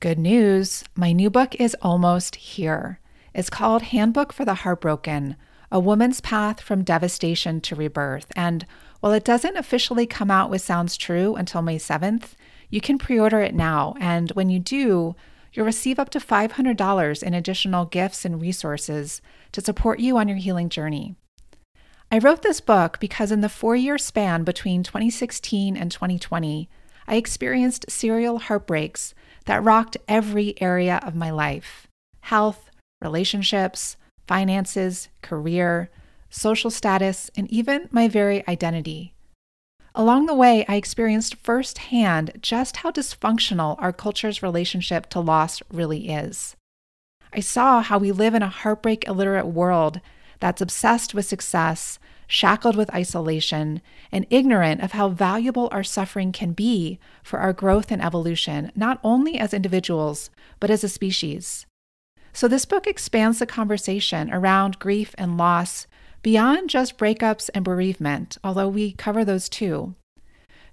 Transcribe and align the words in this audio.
Good 0.00 0.20
news 0.20 0.84
my 0.94 1.10
new 1.10 1.28
book 1.28 1.56
is 1.56 1.74
almost 1.82 2.36
here. 2.36 3.00
It's 3.34 3.50
called 3.50 3.82
Handbook 3.82 4.32
for 4.32 4.44
the 4.44 4.54
Heartbroken 4.54 5.34
A 5.72 5.80
Woman's 5.80 6.20
Path 6.20 6.60
from 6.60 6.84
Devastation 6.84 7.60
to 7.62 7.74
Rebirth. 7.74 8.30
And 8.36 8.64
while 9.00 9.12
it 9.12 9.24
doesn't 9.24 9.56
officially 9.56 10.06
come 10.06 10.30
out 10.30 10.50
with 10.50 10.62
Sounds 10.62 10.96
True 10.96 11.34
until 11.34 11.62
May 11.62 11.78
7th, 11.78 12.34
you 12.70 12.80
can 12.80 12.96
pre 12.96 13.18
order 13.18 13.40
it 13.40 13.56
now. 13.56 13.96
And 13.98 14.30
when 14.36 14.50
you 14.50 14.60
do, 14.60 15.16
you'll 15.52 15.66
receive 15.66 15.98
up 15.98 16.10
to 16.10 16.20
$500 16.20 17.22
in 17.24 17.34
additional 17.34 17.84
gifts 17.84 18.24
and 18.24 18.40
resources 18.40 19.20
to 19.50 19.60
support 19.60 19.98
you 19.98 20.16
on 20.16 20.28
your 20.28 20.38
healing 20.38 20.68
journey. 20.68 21.16
I 22.12 22.18
wrote 22.18 22.42
this 22.42 22.60
book 22.60 23.00
because 23.00 23.32
in 23.32 23.40
the 23.40 23.48
four 23.48 23.74
year 23.74 23.98
span 23.98 24.44
between 24.44 24.84
2016 24.84 25.76
and 25.76 25.90
2020, 25.90 26.68
I 27.08 27.16
experienced 27.16 27.90
serial 27.90 28.38
heartbreaks 28.38 29.14
that 29.48 29.64
rocked 29.64 29.96
every 30.06 30.54
area 30.60 31.00
of 31.02 31.14
my 31.14 31.30
life 31.30 31.88
health, 32.20 32.68
relationships, 33.00 33.96
finances, 34.26 35.08
career, 35.22 35.88
social 36.28 36.70
status, 36.70 37.30
and 37.34 37.50
even 37.50 37.88
my 37.90 38.06
very 38.06 38.46
identity. 38.46 39.14
Along 39.94 40.26
the 40.26 40.34
way, 40.34 40.66
I 40.68 40.76
experienced 40.76 41.34
firsthand 41.36 42.32
just 42.42 42.78
how 42.78 42.90
dysfunctional 42.90 43.76
our 43.80 43.90
culture's 43.90 44.42
relationship 44.42 45.08
to 45.10 45.20
loss 45.20 45.62
really 45.72 46.10
is. 46.10 46.54
I 47.32 47.40
saw 47.40 47.80
how 47.80 47.96
we 47.96 48.12
live 48.12 48.34
in 48.34 48.42
a 48.42 48.48
heartbreak 48.48 49.08
illiterate 49.08 49.46
world 49.46 50.02
that's 50.40 50.60
obsessed 50.60 51.14
with 51.14 51.24
success, 51.24 51.98
shackled 52.28 52.76
with 52.76 52.94
isolation, 52.94 53.80
and 54.12 54.26
ignorant 54.30 54.82
of 54.82 54.92
how 54.92 55.08
valuable 55.08 55.68
our 55.72 55.82
suffering 55.82 56.30
can 56.30 56.52
be 56.52 57.00
for 57.24 57.40
our 57.40 57.54
growth 57.54 57.90
and 57.90 58.02
evolution, 58.02 58.70
not 58.76 59.00
only 59.02 59.38
as 59.38 59.52
individuals, 59.52 60.30
but 60.60 60.70
as 60.70 60.84
a 60.84 60.88
species. 60.88 61.66
So, 62.32 62.46
this 62.46 62.66
book 62.66 62.86
expands 62.86 63.38
the 63.40 63.46
conversation 63.46 64.32
around 64.32 64.78
grief 64.78 65.14
and 65.18 65.36
loss 65.36 65.86
beyond 66.22 66.68
just 66.68 66.98
breakups 66.98 67.48
and 67.54 67.64
bereavement, 67.64 68.36
although 68.44 68.68
we 68.68 68.92
cover 68.92 69.24
those 69.24 69.48
too, 69.48 69.94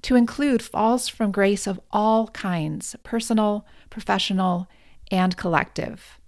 to 0.02 0.16
include 0.16 0.61
falls 0.61 1.08
from 1.08 1.31
grace 1.31 1.66
of 1.66 1.80
all 1.92 2.28
kinds 2.28 2.95
personal, 3.03 3.66
professional, 3.89 4.67
and 5.09 5.38
collective. 5.38 6.20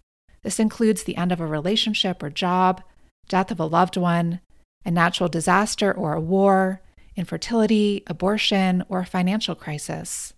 This 0.43 0.59
includes 0.59 1.03
the 1.03 1.17
end 1.17 1.33
of 1.33 1.41
a 1.41 1.45
relationship 1.45 2.23
or 2.23 2.29
job, 2.29 2.81
death 3.27 3.51
of 3.51 3.59
a 3.59 3.65
loved 3.65 3.97
one, 3.97 4.39
a 4.87 4.91
natural 4.91 5.27
disaster 5.27 5.91
or 5.91 6.13
a 6.13 6.21
war, 6.21 6.81
infertility, 7.17 8.03
abortion, 8.07 8.85
or 8.87 8.99
a 8.99 9.05
financial 9.05 9.53
crisis. 9.53 10.33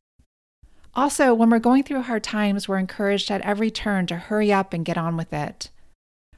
Also, 0.95 1.35
when 1.35 1.51
we're 1.51 1.59
going 1.59 1.83
through 1.83 2.01
hard 2.01 2.23
times, 2.23 2.67
we're 2.67 2.79
encouraged 2.79 3.29
at 3.29 3.41
every 3.41 3.69
turn 3.69 4.07
to 4.07 4.15
hurry 4.17 4.51
up 4.51 4.73
and 4.73 4.83
get 4.83 4.97
on 4.97 5.15
with 5.15 5.31
it. 5.31 5.69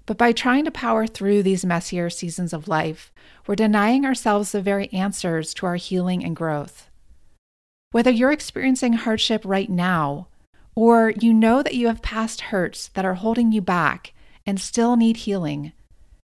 But 0.06 0.18
by 0.18 0.34
trying 0.34 0.66
to 0.66 0.72
power 0.72 1.08
through 1.08 1.44
these 1.44 1.64
messier 1.64 2.10
seasons 2.10 2.52
of 2.52 2.68
life, 2.68 3.14
we're 3.48 3.56
denying 3.56 4.06
ourselves 4.06 4.52
the 4.52 4.62
very 4.62 4.92
answers 4.92 5.54
to 5.54 5.66
our 5.66 5.78
healing 5.78 6.24
and 6.26 6.36
growth. 6.36 6.90
Whether 7.92 8.12
you're 8.12 8.34
experiencing 8.34 8.94
hardship 8.94 9.44
right 9.46 9.70
now, 9.70 10.28
or 10.76 11.12
you 11.12 11.34
know 11.34 11.64
that 11.64 11.76
you 11.76 11.88
have 11.88 12.02
past 12.02 12.42
hurts 12.42 12.90
that 12.90 13.06
are 13.06 13.16
holding 13.16 13.54
you 13.54 13.62
back 13.62 14.12
and 14.46 14.60
still 14.60 14.98
need 14.98 15.18
healing, 15.18 15.72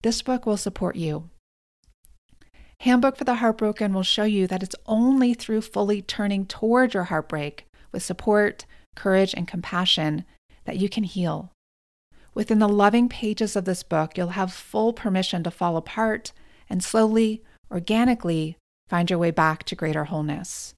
this 0.03 0.21
book 0.21 0.45
will 0.45 0.57
support 0.57 0.95
you. 0.95 1.30
Handbook 2.81 3.15
for 3.15 3.25
the 3.25 3.35
Heartbroken 3.35 3.93
will 3.93 4.01
show 4.01 4.23
you 4.23 4.47
that 4.47 4.63
it's 4.63 4.75
only 4.87 5.35
through 5.35 5.61
fully 5.61 6.01
turning 6.01 6.47
toward 6.47 6.95
your 6.95 7.03
heartbreak 7.03 7.67
with 7.91 8.01
support, 8.01 8.65
courage, 8.95 9.35
and 9.37 9.47
compassion 9.47 10.25
that 10.65 10.77
you 10.77 10.89
can 10.89 11.03
heal. 11.03 11.51
Within 12.33 12.57
the 12.57 12.67
loving 12.67 13.07
pages 13.07 13.55
of 13.55 13.65
this 13.65 13.83
book, 13.83 14.17
you'll 14.17 14.29
have 14.29 14.51
full 14.51 14.93
permission 14.93 15.43
to 15.43 15.51
fall 15.51 15.77
apart 15.77 16.31
and 16.71 16.83
slowly, 16.83 17.43
organically 17.69 18.57
find 18.89 19.11
your 19.11 19.19
way 19.19 19.29
back 19.29 19.61
to 19.65 19.75
greater 19.75 20.05
wholeness. 20.05 20.73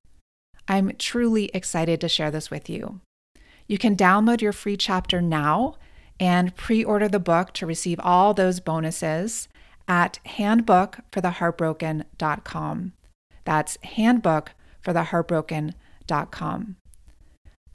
I'm 0.68 0.92
truly 0.98 1.46
excited 1.54 2.02
to 2.02 2.10
share 2.10 2.32
this 2.32 2.52
with 2.52 2.70
you. 2.70 3.00
You 3.66 3.78
can 3.78 3.96
download 3.96 4.42
your 4.42 4.52
free 4.52 4.76
chapter 4.76 5.22
now 5.22 5.78
and 6.20 6.54
pre 6.58 6.84
order 6.84 7.08
the 7.08 7.18
book 7.20 7.54
to 7.54 7.66
receive 7.66 8.02
all 8.02 8.34
those 8.34 8.60
bonuses 8.60 9.48
at 9.88 10.20
handbookfortheheartbroken.com. 10.26 12.94
That's 13.46 13.78
handbookfortheheartbroken.com. 13.78 16.76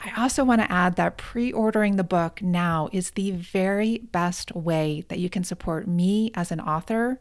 I 0.01 0.13
also 0.17 0.45
want 0.45 0.61
to 0.61 0.71
add 0.71 0.95
that 0.97 1.17
pre 1.17 1.53
ordering 1.53 1.97
the 1.97 2.05
book 2.05 2.41
now 2.41 2.89
is 2.93 3.11
the 3.11 3.33
very 3.33 3.99
best 3.99 4.55
way 4.55 5.05
that 5.09 5.19
you 5.19 5.29
can 5.29 5.43
support 5.43 5.89
me 5.89 6.31
as 6.35 6.53
an 6.53 6.61
author 6.61 7.19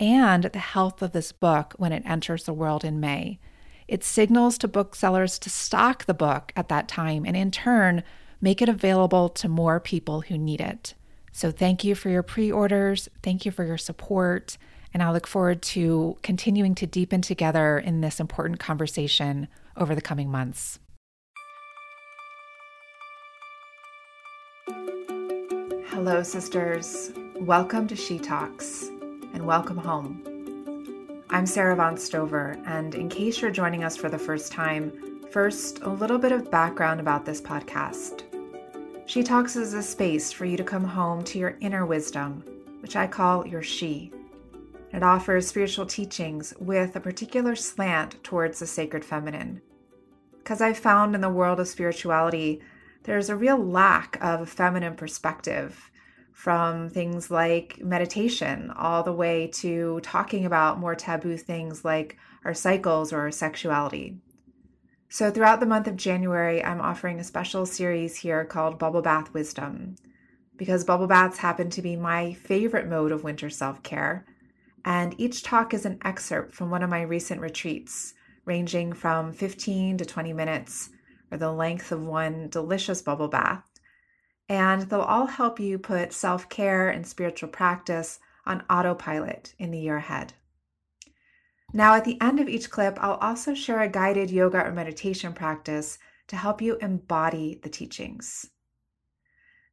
and 0.00 0.44
the 0.44 0.58
health 0.58 1.02
of 1.02 1.12
this 1.12 1.32
book 1.32 1.74
when 1.76 1.92
it 1.92 2.02
enters 2.06 2.44
the 2.44 2.54
world 2.54 2.84
in 2.84 2.98
May. 2.98 3.38
It 3.86 4.02
signals 4.02 4.56
to 4.58 4.68
booksellers 4.68 5.38
to 5.40 5.50
stock 5.50 6.06
the 6.06 6.14
book 6.14 6.52
at 6.56 6.70
that 6.70 6.88
time 6.88 7.26
and, 7.26 7.36
in 7.36 7.50
turn, 7.50 8.02
make 8.40 8.62
it 8.62 8.68
available 8.68 9.28
to 9.28 9.48
more 9.48 9.78
people 9.78 10.22
who 10.22 10.38
need 10.38 10.60
it. 10.60 10.94
So, 11.36 11.50
thank 11.50 11.82
you 11.82 11.96
for 11.96 12.10
your 12.10 12.22
pre 12.22 12.52
orders. 12.52 13.08
Thank 13.20 13.44
you 13.44 13.50
for 13.50 13.64
your 13.64 13.76
support. 13.76 14.56
And 14.94 15.02
I 15.02 15.10
look 15.10 15.26
forward 15.26 15.62
to 15.62 16.16
continuing 16.22 16.76
to 16.76 16.86
deepen 16.86 17.22
together 17.22 17.76
in 17.76 18.02
this 18.02 18.20
important 18.20 18.60
conversation 18.60 19.48
over 19.76 19.96
the 19.96 20.00
coming 20.00 20.30
months. 20.30 20.78
Hello, 25.88 26.22
sisters. 26.22 27.10
Welcome 27.34 27.88
to 27.88 27.96
She 27.96 28.20
Talks 28.20 28.90
and 29.32 29.44
welcome 29.44 29.76
home. 29.76 30.22
I'm 31.30 31.46
Sara 31.46 31.72
Avant 31.72 31.98
Stover, 31.98 32.56
and 32.64 32.94
in 32.94 33.08
case 33.08 33.42
you're 33.42 33.50
joining 33.50 33.82
us 33.82 33.96
for 33.96 34.08
the 34.08 34.18
first 34.20 34.52
time, 34.52 34.92
first, 35.32 35.80
a 35.80 35.90
little 35.90 36.18
bit 36.18 36.30
of 36.30 36.48
background 36.48 37.00
about 37.00 37.24
this 37.24 37.40
podcast. 37.40 38.22
She 39.06 39.22
Talks 39.22 39.54
is 39.54 39.74
a 39.74 39.82
space 39.82 40.32
for 40.32 40.46
you 40.46 40.56
to 40.56 40.64
come 40.64 40.84
home 40.84 41.24
to 41.24 41.38
your 41.38 41.58
inner 41.60 41.84
wisdom, 41.84 42.42
which 42.80 42.96
I 42.96 43.06
call 43.06 43.46
your 43.46 43.62
She. 43.62 44.10
It 44.94 45.02
offers 45.02 45.46
spiritual 45.46 45.84
teachings 45.84 46.54
with 46.58 46.96
a 46.96 47.00
particular 47.00 47.54
slant 47.54 48.22
towards 48.24 48.58
the 48.58 48.66
sacred 48.66 49.04
feminine. 49.04 49.60
Because 50.38 50.62
I've 50.62 50.78
found 50.78 51.14
in 51.14 51.20
the 51.20 51.28
world 51.28 51.60
of 51.60 51.68
spirituality, 51.68 52.62
there's 53.02 53.28
a 53.28 53.36
real 53.36 53.58
lack 53.58 54.16
of 54.22 54.40
a 54.40 54.46
feminine 54.46 54.94
perspective 54.94 55.90
from 56.32 56.88
things 56.88 57.30
like 57.30 57.78
meditation 57.84 58.70
all 58.70 59.02
the 59.02 59.12
way 59.12 59.48
to 59.48 60.00
talking 60.02 60.46
about 60.46 60.80
more 60.80 60.94
taboo 60.94 61.36
things 61.36 61.84
like 61.84 62.16
our 62.44 62.54
cycles 62.54 63.12
or 63.12 63.20
our 63.20 63.30
sexuality. 63.30 64.16
So, 65.14 65.30
throughout 65.30 65.60
the 65.60 65.66
month 65.66 65.86
of 65.86 65.94
January, 65.94 66.60
I'm 66.64 66.80
offering 66.80 67.20
a 67.20 67.22
special 67.22 67.66
series 67.66 68.16
here 68.16 68.44
called 68.44 68.80
Bubble 68.80 69.00
Bath 69.00 69.32
Wisdom 69.32 69.94
because 70.56 70.82
bubble 70.82 71.06
baths 71.06 71.38
happen 71.38 71.70
to 71.70 71.80
be 71.80 71.94
my 71.94 72.32
favorite 72.32 72.88
mode 72.88 73.12
of 73.12 73.22
winter 73.22 73.48
self 73.48 73.80
care. 73.84 74.26
And 74.84 75.14
each 75.16 75.44
talk 75.44 75.72
is 75.72 75.86
an 75.86 76.00
excerpt 76.04 76.52
from 76.52 76.68
one 76.68 76.82
of 76.82 76.90
my 76.90 77.02
recent 77.02 77.40
retreats, 77.40 78.14
ranging 78.44 78.92
from 78.92 79.32
15 79.32 79.98
to 79.98 80.04
20 80.04 80.32
minutes, 80.32 80.90
or 81.30 81.38
the 81.38 81.52
length 81.52 81.92
of 81.92 82.04
one 82.04 82.48
delicious 82.48 83.00
bubble 83.00 83.28
bath 83.28 83.70
and 84.48 84.82
they'll 84.82 85.00
all 85.00 85.26
help 85.26 85.60
you 85.60 85.78
put 85.78 86.12
self 86.12 86.48
care 86.48 86.90
and 86.90 87.06
spiritual 87.06 87.50
practice 87.50 88.18
on 88.44 88.64
autopilot 88.68 89.54
in 89.60 89.70
the 89.70 89.78
year 89.78 89.98
ahead. 89.98 90.32
Now, 91.76 91.96
at 91.96 92.04
the 92.04 92.20
end 92.20 92.38
of 92.38 92.48
each 92.48 92.70
clip, 92.70 92.96
I'll 93.00 93.16
also 93.16 93.52
share 93.52 93.80
a 93.80 93.88
guided 93.88 94.30
yoga 94.30 94.64
or 94.64 94.70
meditation 94.70 95.32
practice 95.32 95.98
to 96.28 96.36
help 96.36 96.62
you 96.62 96.76
embody 96.76 97.58
the 97.60 97.68
teachings. 97.68 98.48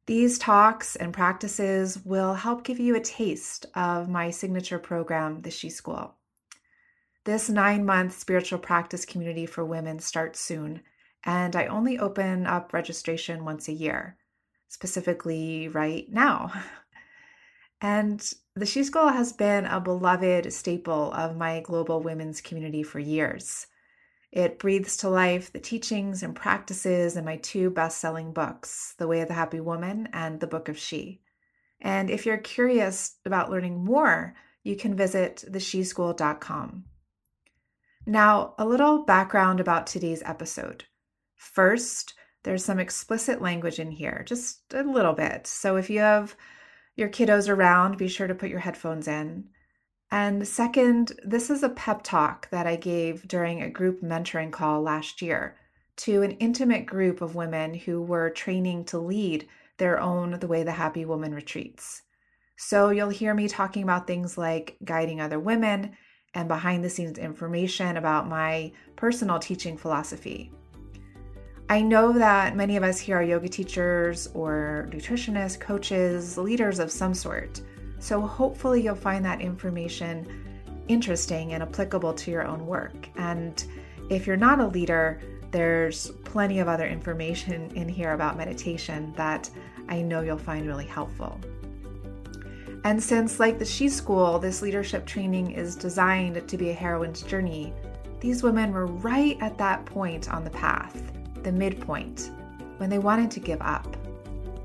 These 0.06 0.40
talks 0.40 0.96
and 0.96 1.14
practices 1.14 2.04
will 2.04 2.34
help 2.34 2.64
give 2.64 2.80
you 2.80 2.96
a 2.96 3.00
taste 3.00 3.66
of 3.76 4.08
my 4.08 4.30
signature 4.30 4.80
program, 4.80 5.42
the 5.42 5.50
She 5.52 5.70
School. 5.70 6.16
This 7.22 7.48
nine 7.48 7.86
month 7.86 8.18
spiritual 8.18 8.58
practice 8.58 9.04
community 9.04 9.46
for 9.46 9.64
women 9.64 10.00
starts 10.00 10.40
soon, 10.40 10.82
and 11.22 11.54
I 11.54 11.66
only 11.66 12.00
open 12.00 12.48
up 12.48 12.72
registration 12.72 13.44
once 13.44 13.68
a 13.68 13.72
year 13.72 14.16
specifically 14.66 15.68
right 15.68 16.10
now. 16.10 16.52
And 17.84 18.32
the 18.54 18.66
She 18.66 18.84
School 18.84 19.08
has 19.08 19.32
been 19.32 19.64
a 19.64 19.80
beloved 19.80 20.52
staple 20.52 21.12
of 21.12 21.36
my 21.36 21.60
global 21.60 22.00
women's 22.00 22.42
community 22.42 22.82
for 22.82 22.98
years. 22.98 23.66
It 24.30 24.58
breathes 24.58 24.96
to 24.98 25.08
life 25.08 25.52
the 25.52 25.58
teachings 25.58 26.22
and 26.22 26.34
practices 26.34 27.16
in 27.16 27.24
my 27.24 27.36
two 27.36 27.70
best 27.70 27.98
selling 27.98 28.32
books, 28.32 28.94
The 28.98 29.06
Way 29.06 29.20
of 29.20 29.28
the 29.28 29.34
Happy 29.34 29.60
Woman 29.60 30.08
and 30.12 30.40
The 30.40 30.46
Book 30.46 30.68
of 30.68 30.78
She. 30.78 31.20
And 31.80 32.10
if 32.10 32.26
you're 32.26 32.38
curious 32.38 33.16
about 33.24 33.50
learning 33.50 33.84
more, 33.84 34.34
you 34.62 34.76
can 34.76 34.96
visit 34.96 35.44
thesheschool.com. 35.48 36.84
Now, 38.06 38.54
a 38.58 38.66
little 38.66 39.04
background 39.04 39.60
about 39.60 39.86
today's 39.86 40.22
episode. 40.24 40.84
First, 41.36 42.14
there's 42.42 42.64
some 42.64 42.78
explicit 42.78 43.40
language 43.40 43.78
in 43.78 43.90
here, 43.90 44.24
just 44.26 44.74
a 44.74 44.82
little 44.82 45.14
bit. 45.14 45.46
So 45.46 45.76
if 45.76 45.88
you 45.88 46.00
have 46.00 46.36
your 46.96 47.08
kiddos 47.08 47.48
around, 47.48 47.98
be 47.98 48.08
sure 48.08 48.26
to 48.26 48.34
put 48.34 48.50
your 48.50 48.60
headphones 48.60 49.08
in. 49.08 49.44
And 50.10 50.46
second, 50.46 51.12
this 51.24 51.48
is 51.48 51.62
a 51.62 51.70
pep 51.70 52.02
talk 52.02 52.50
that 52.50 52.66
I 52.66 52.76
gave 52.76 53.26
during 53.26 53.62
a 53.62 53.70
group 53.70 54.02
mentoring 54.02 54.52
call 54.52 54.82
last 54.82 55.22
year 55.22 55.56
to 55.96 56.22
an 56.22 56.32
intimate 56.32 56.86
group 56.86 57.22
of 57.22 57.34
women 57.34 57.74
who 57.74 58.02
were 58.02 58.30
training 58.30 58.84
to 58.86 58.98
lead 58.98 59.48
their 59.78 60.00
own 60.00 60.38
The 60.38 60.46
Way 60.46 60.64
the 60.64 60.72
Happy 60.72 61.04
Woman 61.04 61.34
retreats. 61.34 62.02
So 62.56 62.90
you'll 62.90 63.08
hear 63.08 63.34
me 63.34 63.48
talking 63.48 63.82
about 63.82 64.06
things 64.06 64.36
like 64.36 64.76
guiding 64.84 65.20
other 65.20 65.40
women 65.40 65.96
and 66.34 66.48
behind 66.48 66.84
the 66.84 66.90
scenes 66.90 67.18
information 67.18 67.96
about 67.96 68.28
my 68.28 68.72
personal 68.96 69.38
teaching 69.38 69.76
philosophy. 69.76 70.52
I 71.72 71.80
know 71.80 72.12
that 72.12 72.54
many 72.54 72.76
of 72.76 72.82
us 72.82 72.98
here 72.98 73.16
are 73.16 73.22
yoga 73.22 73.48
teachers 73.48 74.28
or 74.34 74.90
nutritionists, 74.90 75.58
coaches, 75.58 76.36
leaders 76.36 76.78
of 76.78 76.92
some 76.92 77.14
sort. 77.14 77.62
So 77.98 78.20
hopefully 78.20 78.82
you'll 78.82 78.94
find 78.94 79.24
that 79.24 79.40
information 79.40 80.84
interesting 80.86 81.54
and 81.54 81.62
applicable 81.62 82.12
to 82.12 82.30
your 82.30 82.44
own 82.44 82.66
work. 82.66 83.08
And 83.16 83.64
if 84.10 84.26
you're 84.26 84.36
not 84.36 84.60
a 84.60 84.66
leader, 84.66 85.22
there's 85.50 86.10
plenty 86.24 86.58
of 86.58 86.68
other 86.68 86.86
information 86.86 87.70
in 87.74 87.88
here 87.88 88.12
about 88.12 88.36
meditation 88.36 89.14
that 89.16 89.48
I 89.88 90.02
know 90.02 90.20
you'll 90.20 90.36
find 90.36 90.66
really 90.66 90.84
helpful. 90.84 91.40
And 92.84 93.02
since, 93.02 93.40
like 93.40 93.58
the 93.58 93.64
She 93.64 93.88
School, 93.88 94.38
this 94.38 94.60
leadership 94.60 95.06
training 95.06 95.52
is 95.52 95.74
designed 95.74 96.46
to 96.46 96.58
be 96.58 96.68
a 96.68 96.74
heroine's 96.74 97.22
journey, 97.22 97.72
these 98.20 98.42
women 98.42 98.72
were 98.72 98.88
right 98.88 99.38
at 99.40 99.56
that 99.56 99.86
point 99.86 100.30
on 100.30 100.44
the 100.44 100.50
path, 100.50 101.02
the 101.42 101.52
midpoint, 101.52 102.30
when 102.78 102.90
they 102.90 102.98
wanted 102.98 103.30
to 103.32 103.40
give 103.40 103.60
up. 103.60 103.96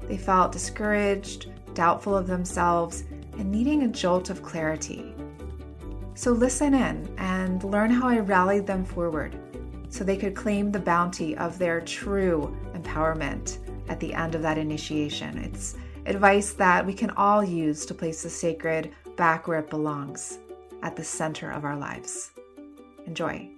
They 0.07 0.17
felt 0.17 0.51
discouraged, 0.51 1.51
doubtful 1.73 2.15
of 2.15 2.27
themselves, 2.27 3.03
and 3.37 3.51
needing 3.51 3.83
a 3.83 3.87
jolt 3.87 4.29
of 4.29 4.41
clarity. 4.41 5.13
So 6.15 6.31
listen 6.31 6.73
in 6.73 7.07
and 7.17 7.63
learn 7.63 7.91
how 7.91 8.07
I 8.07 8.19
rallied 8.19 8.65
them 8.65 8.83
forward 8.83 9.37
so 9.89 10.03
they 10.03 10.17
could 10.17 10.35
claim 10.35 10.71
the 10.71 10.79
bounty 10.79 11.37
of 11.37 11.57
their 11.59 11.81
true 11.81 12.57
empowerment 12.73 13.59
at 13.87 13.99
the 13.99 14.13
end 14.13 14.35
of 14.35 14.41
that 14.41 14.57
initiation. 14.57 15.37
It's 15.37 15.75
advice 16.05 16.53
that 16.53 16.85
we 16.85 16.93
can 16.93 17.11
all 17.11 17.43
use 17.43 17.85
to 17.85 17.93
place 17.93 18.23
the 18.23 18.29
sacred 18.29 18.93
back 19.15 19.47
where 19.47 19.59
it 19.59 19.69
belongs, 19.69 20.39
at 20.83 20.95
the 20.95 21.03
center 21.03 21.51
of 21.51 21.65
our 21.65 21.77
lives. 21.77 22.31
Enjoy. 23.05 23.56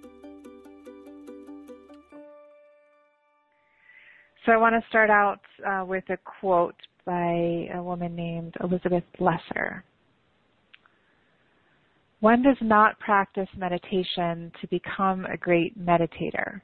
So 4.46 4.52
I 4.52 4.56
want 4.56 4.74
to 4.74 4.88
start 4.88 5.10
out 5.10 5.40
uh, 5.66 5.84
with 5.84 6.04
a 6.08 6.16
quote 6.16 6.76
by 7.04 7.68
a 7.74 7.82
woman 7.82 8.16
named 8.16 8.54
Elizabeth 8.62 9.04
Lesser. 9.18 9.84
One 12.20 12.42
does 12.42 12.56
not 12.62 12.98
practice 13.00 13.48
meditation 13.56 14.50
to 14.60 14.66
become 14.68 15.26
a 15.26 15.36
great 15.36 15.78
meditator. 15.78 16.62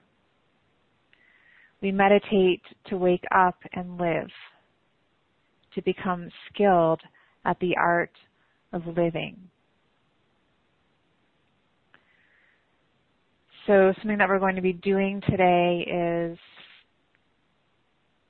We 1.83 1.93
meditate 1.93 2.63
to 2.87 2.97
wake 2.97 3.25
up 3.35 3.59
and 3.75 3.99
live, 3.99 4.31
to 5.75 5.83
become 5.83 6.31
skilled 6.49 7.01
at 7.45 7.59
the 7.61 7.77
art 7.77 8.13
of 8.73 8.87
living. 8.87 9.37
So 13.67 13.93
something 13.99 14.19
that 14.19 14.29
we're 14.29 14.39
going 14.39 14.57
to 14.57 14.63
be 14.63 14.73
doing 14.73 15.21
today 15.29 15.85
is 15.87 16.39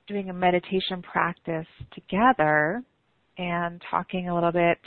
doing 0.07 0.29
a 0.29 0.33
meditation 0.33 1.01
practice 1.01 1.67
together 1.93 2.81
and 3.37 3.81
talking 3.89 4.29
a 4.29 4.33
little 4.33 4.51
bit 4.51 4.79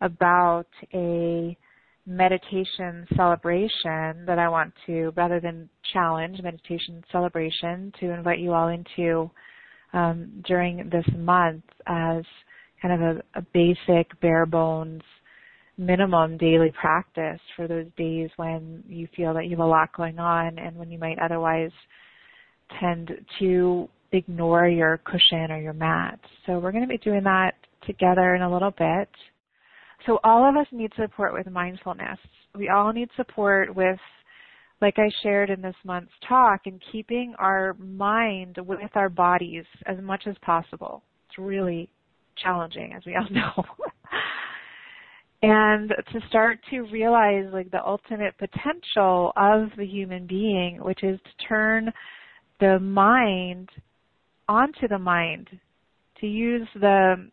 about 0.00 0.66
a 0.92 1.56
meditation 2.06 3.06
celebration 3.16 4.24
that 4.26 4.38
I 4.38 4.48
want 4.48 4.72
to, 4.86 5.12
rather 5.16 5.40
than 5.40 5.68
challenge, 5.92 6.40
meditation 6.42 7.04
celebration 7.12 7.92
to 8.00 8.12
invite 8.12 8.38
you 8.38 8.52
all 8.52 8.68
into 8.68 9.30
um, 9.92 10.42
during 10.46 10.88
this 10.90 11.06
month 11.16 11.64
as 11.86 12.24
kind 12.80 12.94
of 12.94 13.00
a, 13.00 13.38
a 13.38 13.42
basic, 13.52 14.18
bare 14.20 14.46
bones, 14.46 15.02
minimum 15.76 16.36
daily 16.36 16.72
practice 16.80 17.40
for 17.56 17.68
those 17.68 17.86
days 17.96 18.30
when 18.36 18.82
you 18.88 19.06
feel 19.14 19.32
that 19.34 19.44
you 19.44 19.50
have 19.50 19.60
a 19.60 19.64
lot 19.64 19.94
going 19.96 20.18
on 20.18 20.58
and 20.58 20.76
when 20.76 20.90
you 20.90 20.98
might 20.98 21.18
otherwise 21.20 21.70
tend 22.80 23.12
to 23.38 23.88
ignore 24.12 24.68
your 24.68 24.98
cushion 24.98 25.50
or 25.50 25.60
your 25.60 25.72
mat. 25.72 26.18
So 26.46 26.58
we're 26.58 26.72
going 26.72 26.84
to 26.84 26.88
be 26.88 26.98
doing 26.98 27.24
that 27.24 27.54
together 27.86 28.34
in 28.34 28.42
a 28.42 28.52
little 28.52 28.72
bit. 28.72 29.08
So 30.06 30.18
all 30.24 30.48
of 30.48 30.56
us 30.56 30.66
need 30.72 30.92
support 30.96 31.32
with 31.32 31.50
mindfulness. 31.50 32.18
We 32.54 32.68
all 32.68 32.92
need 32.92 33.08
support 33.16 33.74
with, 33.74 33.98
like 34.80 34.94
I 34.98 35.10
shared 35.22 35.50
in 35.50 35.60
this 35.60 35.74
month's 35.84 36.12
talk, 36.26 36.62
in 36.66 36.80
keeping 36.92 37.34
our 37.38 37.74
mind 37.74 38.56
with 38.64 38.90
our 38.94 39.08
bodies 39.08 39.64
as 39.86 39.96
much 40.00 40.24
as 40.26 40.36
possible. 40.40 41.02
It's 41.28 41.38
really 41.38 41.90
challenging, 42.42 42.94
as 42.96 43.02
we 43.04 43.16
all 43.16 43.26
know. 43.30 43.64
and 45.42 45.90
to 46.12 46.20
start 46.28 46.60
to 46.70 46.82
realize 46.82 47.46
like 47.52 47.70
the 47.70 47.84
ultimate 47.84 48.34
potential 48.38 49.32
of 49.36 49.68
the 49.76 49.86
human 49.86 50.26
being, 50.26 50.78
which 50.82 51.02
is 51.02 51.18
to 51.20 51.46
turn 51.46 51.92
the 52.60 52.78
mind 52.78 53.68
onto 54.48 54.88
the 54.88 54.98
mind, 54.98 55.48
to 56.20 56.26
use 56.26 56.66
the 56.74 57.28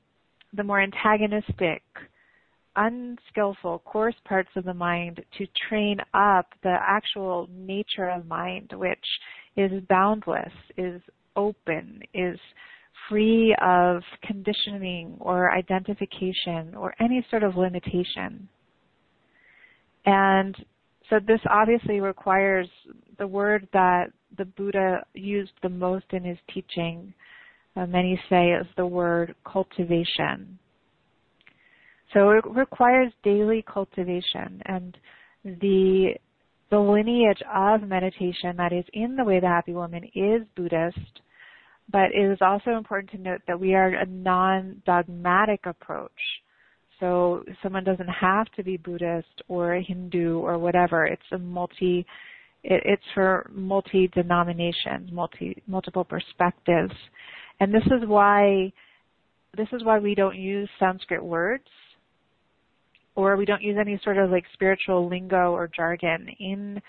the 0.54 0.64
more 0.64 0.82
antagonistic, 0.82 1.84
unskillful, 2.76 3.80
coarse 3.86 4.16
parts 4.26 4.50
of 4.56 4.64
the 4.64 4.74
mind 4.74 5.24
to 5.38 5.46
train 5.68 5.98
up 6.14 6.48
the 6.64 6.78
actual 6.80 7.50
nature 7.52 8.10
of 8.10 8.26
mind, 8.26 8.72
which 8.74 9.06
is 9.58 9.72
boundless, 9.90 10.52
is 10.78 11.02
open, 11.36 12.02
is 12.14 12.40
free 13.10 13.56
of 13.62 14.02
conditioning 14.24 15.18
or 15.20 15.52
identification 15.52 16.74
or 16.76 16.96
any 17.00 17.26
sort 17.30 17.44
of 17.44 17.56
limitation. 17.56 18.48
And 20.06 20.56
so 21.10 21.20
this 21.26 21.40
obviously 21.50 22.00
requires 22.00 22.68
the 23.18 23.28
word 23.28 23.68
that 23.74 24.08
the 24.38 24.46
Buddha 24.46 25.06
used 25.14 25.54
the 25.62 25.70
most 25.70 26.06
in 26.12 26.24
his 26.24 26.38
teaching, 26.54 27.14
uh, 27.76 27.86
many 27.86 28.20
say 28.30 28.52
is 28.52 28.66
the 28.78 28.86
word 28.86 29.36
cultivation. 29.46 30.58
So 32.14 32.30
it 32.32 32.46
requires 32.48 33.12
daily 33.24 33.64
cultivation 33.68 34.62
and 34.66 34.98
the 35.44 36.14
the 36.72 36.80
lineage 36.80 37.42
of 37.54 37.84
meditation 37.84 38.58
that 38.58 38.74
is 38.74 38.86
in 38.94 39.16
the 39.16 39.24
way 39.24 39.40
the 39.40 39.48
happy 39.48 39.74
woman 39.74 40.04
is 40.16 40.42
Buddhist, 40.56 41.22
but 41.92 42.10
it 42.12 42.32
is 42.32 42.40
also 42.42 42.72
important 42.72 43.12
to 43.12 43.18
note 43.20 43.42
that 43.48 43.60
we 43.60 43.76
are 43.76 43.90
a 43.90 44.06
non-dogmatic 44.08 45.68
approach. 45.68 46.12
So 47.00 47.44
someone 47.62 47.84
doesn't 47.84 48.08
have 48.08 48.48
to 48.56 48.64
be 48.64 48.78
Buddhist 48.78 49.44
or 49.48 49.76
Hindu 49.76 50.40
or 50.40 50.58
whatever. 50.58 51.06
It's 51.06 51.22
a 51.32 51.38
multi 51.38 52.06
it, 52.66 52.82
it's 52.86 53.04
for 53.14 53.50
multi 53.54 54.08
denominations, 54.10 55.12
multi 55.12 55.62
multiple 55.68 56.04
perspectives, 56.04 56.94
and 57.60 57.74
this 57.74 57.86
is 57.86 58.08
why 58.08 58.72
this 59.56 59.68
is 59.72 59.84
why 59.84 60.00
we 60.00 60.16
don't 60.16 60.36
use 60.36 60.70
Sanskrit 60.80 61.24
words 61.24 61.64
or 63.16 63.38
we 63.38 63.46
don't 63.46 63.62
use 63.62 63.78
any 63.80 64.00
sort 64.04 64.18
of 64.18 64.30
like 64.30 64.44
spiritual 64.54 65.08
lingo 65.08 65.52
or 65.54 65.70
jargon 65.74 66.28
in 66.40 66.82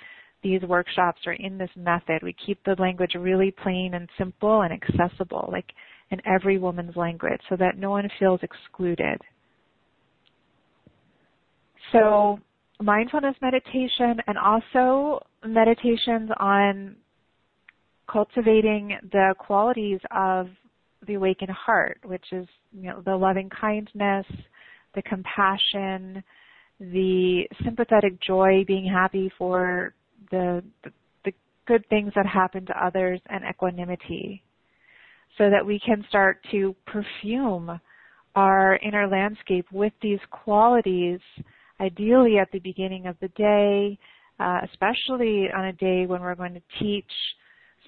these 0.43 0.61
workshops 0.63 1.21
or 1.27 1.33
in 1.33 1.57
this 1.57 1.71
method. 1.77 2.23
We 2.23 2.35
keep 2.45 2.63
the 2.65 2.77
language 2.79 3.13
really 3.17 3.53
plain 3.63 3.95
and 3.95 4.09
simple 4.19 4.63
and 4.63 4.73
accessible, 4.73 5.49
like 5.51 5.67
in 6.11 6.21
every 6.27 6.59
woman's 6.59 6.97
language, 6.97 7.41
so 7.49 7.57
that 7.57 7.79
no 7.79 7.91
one 7.91 8.09
feels 8.19 8.41
excluded. 8.43 9.21
So 11.93 12.41
mindfulness 12.81 13.37
meditation 13.41 14.21
and 14.27 14.37
also 14.37 15.21
meditations 15.49 16.31
on 16.39 16.97
cultivating 18.11 18.97
the 19.13 19.35
qualities 19.39 20.01
of 20.11 20.49
the 21.07 21.15
awakened 21.15 21.51
heart, 21.51 21.99
which 22.05 22.25
is 22.33 22.47
you 22.73 22.91
know 22.91 23.03
the 23.05 23.17
loving 23.17 23.51
kindness, 23.51 24.27
the 24.95 25.03
compassion, 25.03 26.23
the 26.81 27.45
sympathetic 27.65 28.21
joy, 28.21 28.65
being 28.67 28.87
happy 28.87 29.31
for 29.39 29.95
the, 30.31 30.63
the, 30.85 30.91
the 31.25 31.33
good 31.67 31.87
things 31.89 32.13
that 32.15 32.27
happen 32.27 32.67
to 32.67 32.85
others, 32.85 33.21
and 33.29 33.45
equanimity, 33.49 34.43
so 35.39 35.51
that 35.51 35.65
we 35.65 35.81
can 35.85 36.05
start 36.09 36.39
to 36.51 36.75
perfume 36.87 37.81
our 38.35 38.79
inner 38.83 39.09
landscape 39.09 39.67
with 39.73 39.93
these 40.03 40.19
qualities 40.31 41.21
ideally 41.81 42.39
at 42.39 42.51
the 42.53 42.59
beginning 42.59 43.07
of 43.07 43.17
the 43.21 43.29
day, 43.29 43.99
uh, 44.39 44.61
especially 44.71 45.49
on 45.57 45.67
a 45.67 45.73
day 45.73 46.07
when 46.07 46.21
we're 46.21 46.35
going 46.35 46.55
to 46.55 46.63
teach 46.81 47.05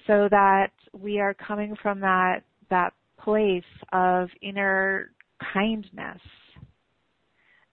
so 0.07 0.27
that 0.31 0.71
we 0.93 1.19
are 1.19 1.33
coming 1.33 1.75
from 1.81 1.99
that 1.99 2.41
that 2.69 2.93
place 3.19 3.63
of 3.91 4.29
inner 4.41 5.11
kindness. 5.53 6.21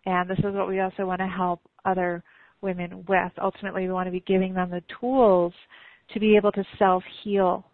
And 0.05 0.29
this 0.29 0.39
is 0.39 0.55
what 0.55 0.69
we 0.69 0.81
also 0.81 1.07
want 1.07 1.21
to 1.21 1.27
help 1.27 1.61
other 1.85 2.23
women 2.61 3.05
with. 3.09 3.33
Ultimately, 3.43 3.83
we 3.83 3.93
want 3.93 4.07
to 4.07 4.13
be 4.13 4.25
giving 4.27 4.55
them 4.55 4.71
the 4.71 4.83
tools 5.01 5.53
to 6.13 6.21
be 6.21 6.37
able 6.37 6.53
to 6.53 6.65
self-heal 6.79 7.65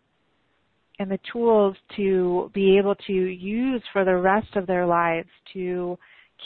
and 0.99 1.11
the 1.11 1.19
tools 1.33 1.77
to 1.97 2.51
be 2.55 2.79
able 2.79 2.95
to 3.07 3.13
use 3.13 3.83
for 3.93 4.05
the 4.05 4.17
rest 4.17 4.55
of 4.57 4.67
their 4.67 4.87
lives 4.87 5.29
to 5.53 5.99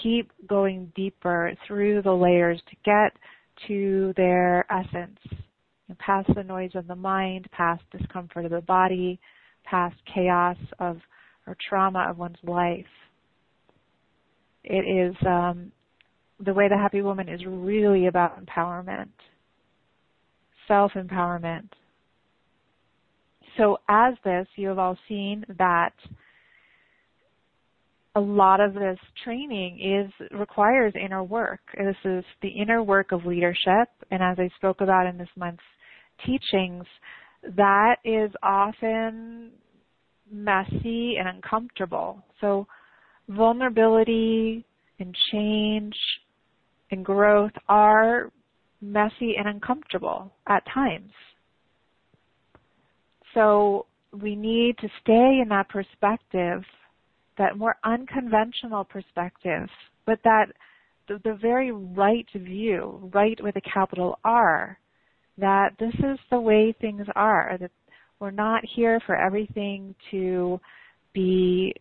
keep 0.02 0.30
going 0.48 0.92
deeper 0.94 1.52
through 1.66 2.02
the 2.02 2.12
layers 2.12 2.60
to 2.70 2.76
get 2.84 3.12
to 3.68 4.12
their 4.16 4.66
essence, 4.70 5.18
past 5.98 6.28
the 6.34 6.42
noise 6.42 6.72
of 6.74 6.86
the 6.86 6.96
mind, 6.96 7.46
past 7.52 7.82
discomfort 7.96 8.44
of 8.44 8.50
the 8.50 8.60
body, 8.60 9.18
past 9.64 9.96
chaos 10.12 10.56
of 10.78 10.98
or 11.46 11.56
trauma 11.68 12.06
of 12.08 12.18
one's 12.18 12.36
life. 12.42 12.84
It 14.64 14.84
is 14.84 15.14
um, 15.26 15.70
the 16.44 16.52
way 16.52 16.68
the 16.68 16.76
happy 16.76 17.02
woman 17.02 17.28
is 17.28 17.40
really 17.46 18.06
about 18.06 18.44
empowerment, 18.44 19.08
self 20.66 20.92
empowerment. 20.92 21.68
So, 23.56 23.78
as 23.88 24.14
this, 24.24 24.46
you 24.56 24.68
have 24.68 24.78
all 24.78 24.98
seen 25.08 25.44
that 25.56 25.94
a 28.16 28.20
lot 28.20 28.60
of 28.60 28.72
this 28.72 28.98
training 29.22 29.78
is 29.78 30.28
requires 30.36 30.94
inner 31.00 31.22
work. 31.22 31.60
This 31.76 31.96
is 32.04 32.24
the 32.40 32.48
inner 32.48 32.82
work 32.82 33.12
of 33.12 33.26
leadership, 33.26 33.88
and 34.10 34.22
as 34.22 34.38
I 34.38 34.48
spoke 34.56 34.80
about 34.80 35.06
in 35.06 35.18
this 35.18 35.28
month's 35.36 35.62
teachings, 36.24 36.86
that 37.56 37.96
is 38.04 38.30
often 38.42 39.50
messy 40.32 41.16
and 41.18 41.28
uncomfortable. 41.28 42.24
So 42.40 42.66
vulnerability 43.28 44.64
and 44.98 45.14
change 45.30 45.94
and 46.90 47.04
growth 47.04 47.52
are 47.68 48.32
messy 48.80 49.34
and 49.38 49.46
uncomfortable 49.46 50.32
at 50.48 50.62
times. 50.72 51.12
So 53.34 53.84
we 54.22 54.34
need 54.34 54.78
to 54.78 54.88
stay 55.02 55.40
in 55.42 55.48
that 55.50 55.68
perspective, 55.68 56.62
that 57.38 57.58
more 57.58 57.76
unconventional 57.84 58.84
perspective, 58.84 59.68
but 60.04 60.18
that 60.24 60.46
the, 61.08 61.20
the 61.24 61.38
very 61.40 61.70
right 61.72 62.26
view, 62.34 63.10
right 63.14 63.38
with 63.42 63.56
a 63.56 63.60
capital 63.60 64.18
R, 64.24 64.78
that 65.38 65.70
this 65.78 65.94
is 65.94 66.18
the 66.30 66.40
way 66.40 66.74
things 66.80 67.06
are, 67.14 67.56
that 67.60 67.70
we're 68.20 68.30
not 68.30 68.62
here 68.74 69.00
for 69.06 69.16
everything 69.16 69.94
to 70.10 70.58
be 71.12 71.74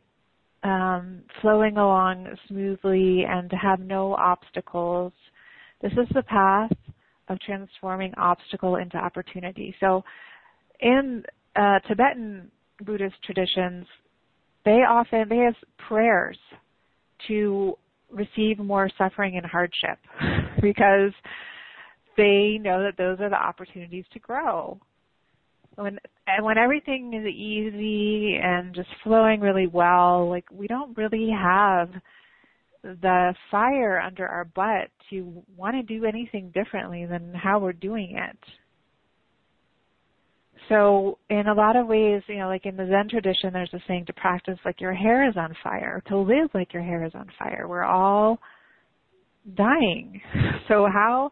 um, 0.63 1.21
flowing 1.41 1.77
along 1.77 2.27
smoothly 2.47 3.23
and 3.27 3.49
to 3.49 3.55
have 3.55 3.79
no 3.79 4.13
obstacles. 4.15 5.13
This 5.81 5.93
is 5.93 6.07
the 6.13 6.23
path 6.23 6.71
of 7.29 7.39
transforming 7.39 8.13
obstacle 8.17 8.75
into 8.75 8.97
opportunity. 8.97 9.75
So 9.79 10.03
in 10.79 11.23
uh, 11.55 11.79
Tibetan 11.87 12.51
Buddhist 12.83 13.15
traditions, 13.23 13.85
they 14.65 14.83
often 14.87 15.29
they 15.29 15.37
have 15.37 15.55
prayers 15.87 16.37
to 17.27 17.77
receive 18.11 18.59
more 18.59 18.89
suffering 18.97 19.37
and 19.37 19.45
hardship 19.45 19.97
because 20.61 21.11
they 22.17 22.59
know 22.61 22.81
that 22.83 22.97
those 22.97 23.19
are 23.19 23.29
the 23.29 23.35
opportunities 23.35 24.05
to 24.13 24.19
grow 24.19 24.79
when 25.75 25.99
and 26.27 26.43
when 26.43 26.57
everything 26.57 27.13
is 27.13 27.27
easy 27.27 28.39
and 28.41 28.73
just 28.73 28.89
flowing 29.03 29.39
really 29.41 29.67
well, 29.67 30.29
like 30.29 30.45
we 30.51 30.67
don't 30.67 30.97
really 30.97 31.29
have 31.29 31.89
the 32.83 33.33
fire 33.51 33.99
under 33.99 34.27
our 34.27 34.45
butt 34.45 34.89
to 35.09 35.43
want 35.55 35.75
to 35.75 35.83
do 35.83 36.05
anything 36.05 36.51
differently 36.53 37.05
than 37.05 37.33
how 37.33 37.59
we're 37.59 37.73
doing 37.73 38.17
it. 38.17 38.37
So 40.69 41.19
in 41.29 41.47
a 41.47 41.53
lot 41.53 41.75
of 41.75 41.87
ways, 41.87 42.23
you 42.27 42.37
know, 42.37 42.47
like 42.47 42.65
in 42.65 42.75
the 42.75 42.87
Zen 42.87 43.09
tradition, 43.09 43.53
there's 43.53 43.73
a 43.73 43.79
saying 43.87 44.05
to 44.07 44.13
practice 44.13 44.57
like 44.65 44.81
your 44.81 44.93
hair 44.93 45.27
is 45.29 45.35
on 45.37 45.55
fire, 45.63 46.01
to 46.07 46.17
live 46.17 46.49
like 46.53 46.73
your 46.73 46.83
hair 46.83 47.05
is 47.05 47.13
on 47.13 47.29
fire. 47.37 47.67
We're 47.67 47.83
all 47.83 48.39
dying. 49.55 50.21
So 50.67 50.87
how, 50.91 51.29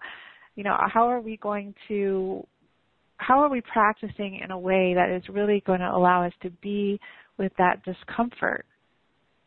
you 0.56 0.64
know, 0.64 0.78
how 0.94 1.10
are 1.10 1.20
we 1.20 1.38
going 1.38 1.74
to 1.88 2.46
how 3.18 3.40
are 3.40 3.50
we 3.50 3.62
practicing 3.62 4.42
in 4.44 4.52
a 4.52 4.60
way 4.60 4.94
that 4.94 5.10
is 5.10 5.24
really 5.28 5.64
going 5.66 5.80
to 5.80 5.90
allow 5.90 6.24
us 6.24 6.34
to 6.44 6.52
be 6.62 7.00
with 7.40 7.52
that 7.58 7.84
discomfort, 7.84 8.66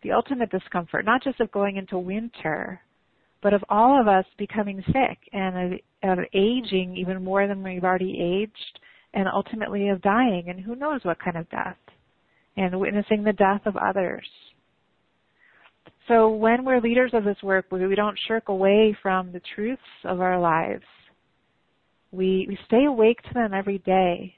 the 0.03 0.13
ultimate 0.13 0.51
discomfort, 0.51 1.05
not 1.05 1.23
just 1.23 1.41
of 1.41 1.53
going 1.53 1.77
into 1.77 1.99
winter, 1.99 2.81
but 3.43 3.55
of 3.55 3.63
all 3.69 4.01
of 4.01 4.09
us 4.09 4.25
becoming 4.39 4.83
sick 4.87 5.19
and 5.33 5.75
of, 6.03 6.19
of 6.19 6.25
aging 6.35 6.97
even 6.97 7.23
more 7.23 7.47
than 7.47 7.63
we've 7.63 7.85
already 7.85 8.19
aged, 8.21 8.81
and 9.17 9.27
ultimately 9.27 9.89
of 9.89 10.01
dying, 10.03 10.45
and 10.49 10.61
who 10.61 10.77
knows 10.77 11.01
what 11.03 11.19
kind 11.19 11.37
of 11.37 11.51
death, 11.51 11.77
and 12.57 12.79
witnessing 12.79 13.25
the 13.25 13.33
death 13.33 13.63
of 13.67 13.77
others. 13.77 14.27
So 16.07 16.29
when 16.29 16.65
we're 16.65 16.81
leaders 16.81 17.11
of 17.15 17.25
this 17.25 17.43
work, 17.43 17.67
we 17.73 17.97
don't 17.97 18.19
shirk 18.29 18.49
away 18.49 18.97
from 19.03 19.33
the 19.33 19.41
truths 19.57 19.83
of 20.05 20.21
our 20.21 20.39
lives 20.39 20.85
we, 22.17 22.47
we 22.49 22.59
stay 22.67 22.85
awake 22.85 23.23
to 23.23 23.35
them 23.35 23.53
every 23.55 23.79
day. 23.79 24.35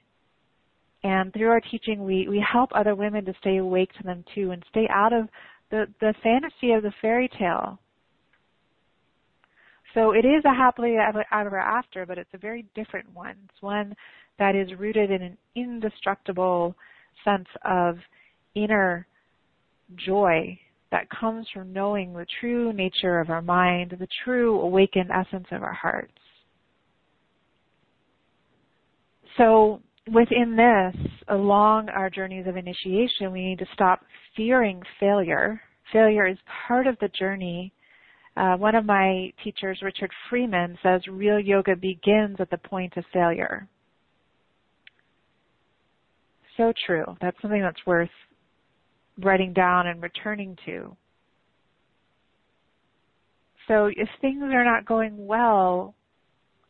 And 1.04 1.32
through 1.32 1.48
our 1.48 1.60
teaching, 1.60 2.04
we, 2.04 2.28
we 2.28 2.44
help 2.52 2.70
other 2.74 2.94
women 2.94 3.24
to 3.24 3.34
stay 3.40 3.58
awake 3.58 3.90
to 3.98 4.02
them 4.02 4.24
too 4.34 4.50
and 4.50 4.64
stay 4.70 4.88
out 4.90 5.12
of 5.12 5.28
the, 5.70 5.86
the 6.00 6.14
fantasy 6.22 6.72
of 6.72 6.82
the 6.82 6.92
fairy 7.00 7.30
tale. 7.38 7.78
So 9.94 10.12
it 10.12 10.24
is 10.24 10.44
a 10.44 10.54
happily 10.54 10.96
ever 10.96 11.58
after, 11.58 12.06
but 12.06 12.18
it's 12.18 12.34
a 12.34 12.38
very 12.38 12.66
different 12.74 13.06
one. 13.14 13.36
It's 13.48 13.62
one 13.62 13.94
that 14.38 14.54
is 14.54 14.68
rooted 14.78 15.10
in 15.10 15.22
an 15.22 15.38
indestructible 15.54 16.74
sense 17.24 17.48
of 17.64 17.96
inner 18.54 19.06
joy 19.96 20.58
that 20.90 21.08
comes 21.10 21.46
from 21.52 21.72
knowing 21.72 22.12
the 22.12 22.26
true 22.40 22.72
nature 22.72 23.20
of 23.20 23.30
our 23.30 23.42
mind, 23.42 23.96
the 23.98 24.08
true 24.24 24.60
awakened 24.60 25.10
essence 25.10 25.46
of 25.50 25.62
our 25.62 25.72
hearts. 25.72 26.12
So 29.36 29.80
within 30.12 30.56
this, 30.56 31.10
along 31.28 31.88
our 31.90 32.10
journeys 32.10 32.46
of 32.46 32.56
initiation, 32.56 33.32
we 33.32 33.44
need 33.44 33.58
to 33.58 33.66
stop 33.72 34.04
fearing 34.36 34.82
failure. 34.98 35.60
Failure 35.92 36.26
is 36.26 36.38
part 36.66 36.86
of 36.86 36.96
the 37.00 37.08
journey. 37.08 37.72
Uh, 38.38 38.56
one 38.56 38.76
of 38.76 38.84
my 38.84 39.32
teachers, 39.42 39.80
Richard 39.82 40.12
Freeman, 40.30 40.78
says 40.80 41.00
real 41.10 41.40
yoga 41.40 41.74
begins 41.74 42.36
at 42.38 42.48
the 42.50 42.58
point 42.58 42.96
of 42.96 43.04
failure. 43.12 43.66
So 46.56 46.72
true. 46.86 47.16
That's 47.20 47.36
something 47.42 47.60
that's 47.60 47.84
worth 47.84 48.10
writing 49.20 49.52
down 49.52 49.88
and 49.88 50.00
returning 50.00 50.56
to. 50.66 50.96
So 53.66 53.86
if 53.86 54.08
things 54.20 54.40
are 54.42 54.64
not 54.64 54.86
going 54.86 55.26
well, 55.26 55.96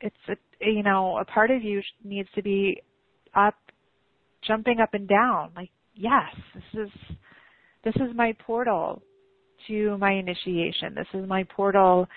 it's 0.00 0.16
a 0.28 0.37
you 0.60 0.82
know, 0.82 1.18
a 1.18 1.25
part 1.26 1.50
of 1.50 1.62
you 1.62 1.82
needs 2.02 2.28
to 2.34 2.42
be 2.42 2.82
up, 3.34 3.54
jumping 4.46 4.80
up 4.80 4.94
and 4.94 5.06
down. 5.06 5.50
Like, 5.54 5.70
yes, 5.94 6.34
this 6.54 6.87
is, 6.87 6.90
this 7.84 7.94
is 7.96 8.16
my 8.16 8.34
portal 8.46 9.02
to 9.67 9.99
my 9.99 10.12
initiation. 10.12 10.95
This 10.95 11.07
is 11.15 11.29
my 11.29 11.45
portal 11.45 12.09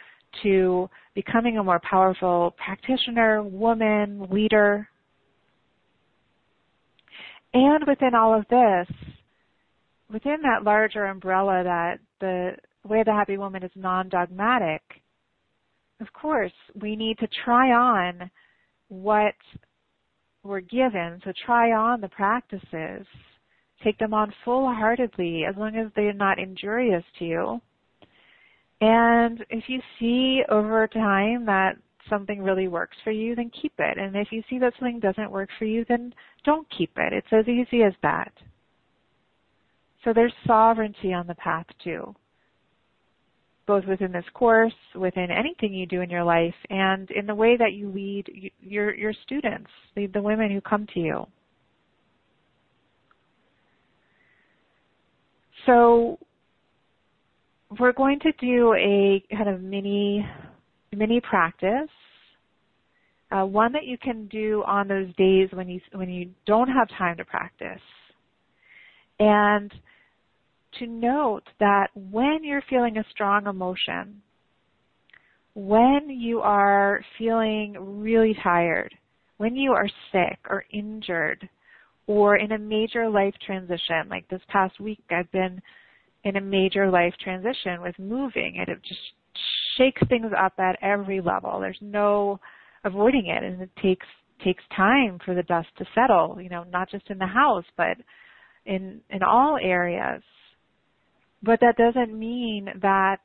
to 0.44 0.90
becoming 1.14 1.58
a 1.58 1.64
more 1.64 1.82
powerful 1.90 2.56
practitioner, 2.64 3.44
woman, 3.44 4.28
leader. 4.30 4.88
And 7.54 7.86
within 7.86 8.16
all 8.16 8.34
of 8.34 8.46
this, 8.50 8.88
within 10.12 10.38
that 10.44 10.64
larger 10.64 11.06
umbrella 11.06 11.64
that 11.64 12.00
the 12.20 12.52
way 12.88 13.02
of 13.02 13.06
the 13.06 13.14
happy 13.14 13.38
woman 13.38 13.64
is 13.64 13.72
non-dogmatic, 13.76 14.82
of 16.00 16.12
course, 16.14 16.54
we 16.82 16.96
need 16.96 17.20
to 17.20 17.28
try 17.44 17.72
on 17.72 18.32
what 18.88 19.36
we're 20.44 20.62
given, 20.62 21.22
so 21.24 21.32
try 21.46 21.72
on 21.72 22.02
the 22.02 22.10
practices. 22.10 23.06
Take 23.84 23.98
them 23.98 24.14
on 24.14 24.34
full 24.46 24.72
heartedly 24.74 25.46
as 25.46 25.56
long 25.58 25.76
as 25.76 25.88
they're 25.96 26.14
not 26.14 26.40
injurious 26.40 27.04
to 27.20 27.26
you. 27.26 27.62
And 28.80 29.44
if 29.50 29.66
you 29.68 29.80
see 30.00 30.42
over 30.50 30.88
time 30.88 31.46
that 31.46 31.78
something 32.10 32.42
really 32.42 32.68
works 32.68 32.98
for 33.04 33.12
you, 33.12 33.36
then 33.36 33.52
keep 33.62 33.74
it. 33.78 33.98
And 33.98 34.16
if 34.16 34.32
you 34.32 34.44
see 34.50 34.58
that 34.60 34.74
something 34.80 35.00
doesn't 35.00 35.32
work 35.32 35.50
for 35.58 35.66
you, 35.66 35.86
then 35.88 36.14
don't 36.46 36.68
keep 36.76 36.92
it. 36.98 37.14
It's 37.14 37.28
as 37.32 37.48
easy 37.48 37.84
as 37.84 37.94
that. 38.02 38.32
So 40.04 40.14
there's 40.14 40.34
sovereignty 40.48 41.14
on 41.14 41.28
the 41.28 41.36
path 41.36 41.68
too 41.84 42.16
both 43.72 43.86
within 43.86 44.12
this 44.12 44.26
course, 44.34 44.74
within 44.96 45.30
anything 45.32 45.74
you 45.74 45.86
do 45.86 46.02
in 46.02 46.10
your 46.10 46.26
life, 46.26 46.54
and 46.70 47.10
in 47.12 47.26
the 47.26 47.34
way 47.34 47.56
that 47.56 47.72
you 47.72 47.90
lead 47.90 48.52
your 48.60 48.94
your 48.94 49.14
students, 49.24 49.70
lead 49.96 50.12
the 50.12 50.22
women 50.22 50.52
who 50.52 50.60
come 50.60 50.86
to 50.94 51.00
you. 51.00 51.26
So 55.66 56.18
we're 57.80 57.94
going 57.94 58.20
to 58.20 58.32
do 58.40 58.74
a 58.74 59.24
kind 59.36 59.50
of 59.50 59.62
mini 59.62 60.26
mini 60.94 61.22
practice. 61.22 61.90
Uh, 63.32 63.46
one 63.46 63.72
that 63.72 63.86
you 63.86 63.98
can 63.98 64.28
do 64.28 64.62
on 64.68 64.88
those 64.88 65.08
days 65.16 65.50
when 65.54 65.70
you 65.70 65.80
when 65.94 66.10
you 66.10 66.30
don't 66.46 66.68
have 66.68 66.90
time 66.98 67.18
to 67.18 67.26
practice. 67.26 67.82
And 69.20 69.72
to 70.80 70.88
note 70.88 71.44
that 71.60 71.90
when 71.96 72.40
you're 72.44 72.64
feeling 72.70 72.98
a 72.98 73.06
strong 73.12 73.46
emotion, 73.48 74.22
when 75.54 76.10
you 76.10 76.40
are 76.40 77.04
feeling 77.18 77.76
really 77.80 78.36
tired, 78.42 78.94
when 79.38 79.56
you 79.56 79.72
are 79.72 79.88
sick 80.12 80.40
or 80.50 80.66
injured, 80.72 81.48
or 82.08 82.36
in 82.38 82.52
a 82.52 82.58
major 82.58 83.10
life 83.10 83.34
transition, 83.46 84.10
like 84.10 84.28
this 84.30 84.42
past 84.50 84.80
week, 84.80 85.04
I've 85.10 85.32
been 85.32 85.62
in 86.24 86.36
a 86.36 86.42
major 86.42 86.90
life 86.90 87.14
transition 87.24 87.82
with 87.82 87.98
moving, 87.98 88.58
and 88.60 88.70
it 88.70 88.82
just 88.84 89.00
shakes 89.78 90.02
things 90.10 90.32
up 90.38 90.54
at 90.60 90.78
every 90.82 91.22
level. 91.22 91.60
There's 91.60 91.78
no 91.82 92.40
avoiding 92.84 93.28
it, 93.28 93.44
and 93.44 93.62
it 93.62 93.70
takes 93.82 94.06
takes 94.44 94.64
time 94.76 95.20
for 95.24 95.36
the 95.36 95.44
dust 95.44 95.68
to 95.78 95.86
settle. 95.94 96.40
You 96.42 96.50
know, 96.50 96.64
not 96.64 96.90
just 96.90 97.10
in 97.10 97.18
the 97.18 97.28
house, 97.28 97.66
but 97.78 97.98
in 98.66 99.02
in 99.10 99.24
all 99.24 99.58
areas. 99.62 100.22
But 101.44 101.60
that 101.62 101.78
doesn't 101.78 102.18
mean 102.18 102.68
that 102.82 103.22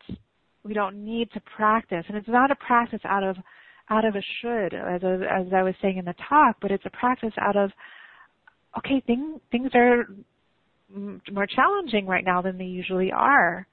we 0.64 0.74
don't 0.74 1.04
need 1.04 1.30
to 1.32 1.40
practice. 1.54 2.04
And 2.08 2.16
it's 2.16 2.28
not 2.28 2.50
a 2.50 2.56
practice 2.56 3.00
out 3.04 3.22
of 3.22 3.36
out 3.88 4.04
of 4.04 4.16
a 4.16 4.22
should, 4.40 4.74
as 4.74 5.02
I, 5.04 5.40
as 5.40 5.46
I 5.54 5.62
was 5.62 5.74
saying 5.80 5.98
in 5.98 6.04
the 6.04 6.14
talk, 6.28 6.56
but 6.60 6.72
it's 6.72 6.86
a 6.86 6.90
practice 6.90 7.32
out 7.40 7.56
of 7.56 7.70
okay, 8.78 9.02
thing, 9.06 9.40
things 9.50 9.70
are 9.74 10.06
more 11.32 11.46
challenging 11.46 12.06
right 12.06 12.24
now 12.24 12.42
than 12.42 12.58
they 12.58 12.64
usually 12.64 13.10
are. 13.12 13.66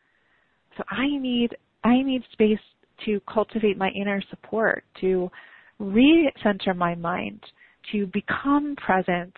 So 0.78 0.84
I 0.90 1.06
need 1.18 1.56
I 1.84 2.02
need 2.02 2.24
space 2.32 2.60
to 3.06 3.20
cultivate 3.32 3.78
my 3.78 3.90
inner 3.90 4.22
support, 4.30 4.84
to 5.02 5.30
recenter 5.82 6.76
my 6.76 6.96
mind, 6.96 7.42
to 7.92 8.08
become 8.08 8.76
present, 8.78 9.34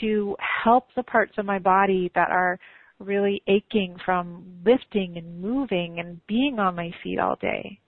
to 0.00 0.36
help 0.64 0.86
the 0.94 1.02
parts 1.02 1.32
of 1.36 1.44
my 1.44 1.58
body 1.58 2.10
that 2.14 2.30
are 2.30 2.58
really 3.00 3.42
aching 3.48 3.96
from 4.04 4.44
lifting 4.64 5.16
and 5.16 5.40
moving 5.40 5.98
and 5.98 6.24
being 6.26 6.58
on 6.58 6.76
my 6.76 6.90
feet 7.02 7.18
all 7.18 7.36
day. 7.40 7.78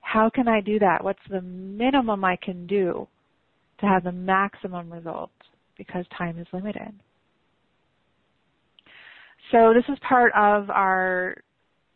How 0.00 0.30
can 0.30 0.48
I 0.48 0.60
do 0.60 0.78
that? 0.78 1.04
What's 1.04 1.18
the 1.28 1.42
minimum 1.42 2.24
I 2.24 2.36
can 2.36 2.66
do 2.66 3.06
to 3.80 3.86
have 3.86 4.04
the 4.04 4.12
maximum 4.12 4.90
result 4.90 5.30
because 5.78 6.04
time 6.16 6.38
is 6.38 6.46
limited? 6.52 6.92
So 9.50 9.72
this 9.72 9.84
is 9.88 9.98
part 10.06 10.32
of 10.36 10.68
our 10.68 11.36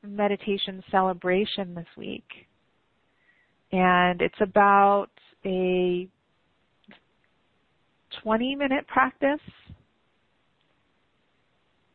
meditation 0.03 0.83
celebration 0.91 1.75
this 1.75 1.87
week. 1.99 2.25
And 3.73 4.23
it's 4.23 4.41
about 4.41 5.09
a 5.45 6.09
20 8.23 8.57
minute 8.57 8.87
practice 8.87 9.41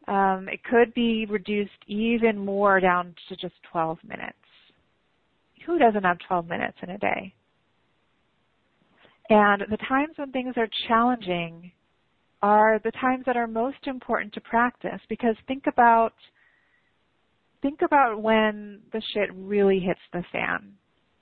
um, 0.07 0.47
it 0.49 0.63
could 0.63 0.93
be 0.93 1.25
reduced 1.25 1.71
even 1.87 2.37
more 2.37 2.79
down 2.79 3.13
to 3.27 3.35
just 3.35 3.55
12 3.71 3.97
minutes. 4.07 4.33
Who 5.65 5.77
doesn't 5.77 6.03
have 6.03 6.17
12 6.27 6.47
minutes 6.47 6.77
in 6.81 6.91
a 6.91 6.97
day? 6.97 7.33
And 9.29 9.63
the 9.69 9.77
times 9.89 10.13
when 10.15 10.31
things 10.31 10.53
are 10.55 10.69
challenging 10.87 11.71
are 12.41 12.79
the 12.83 12.91
times 12.91 13.23
that 13.25 13.37
are 13.37 13.47
most 13.47 13.87
important 13.87 14.33
to 14.33 14.41
practice 14.41 14.99
because 15.09 15.35
think 15.47 15.65
about 15.67 16.13
think 17.61 17.81
about 17.81 18.21
when 18.21 18.79
the 18.93 19.01
shit 19.13 19.29
really 19.33 19.79
hits 19.79 19.99
the 20.13 20.23
fan. 20.31 20.73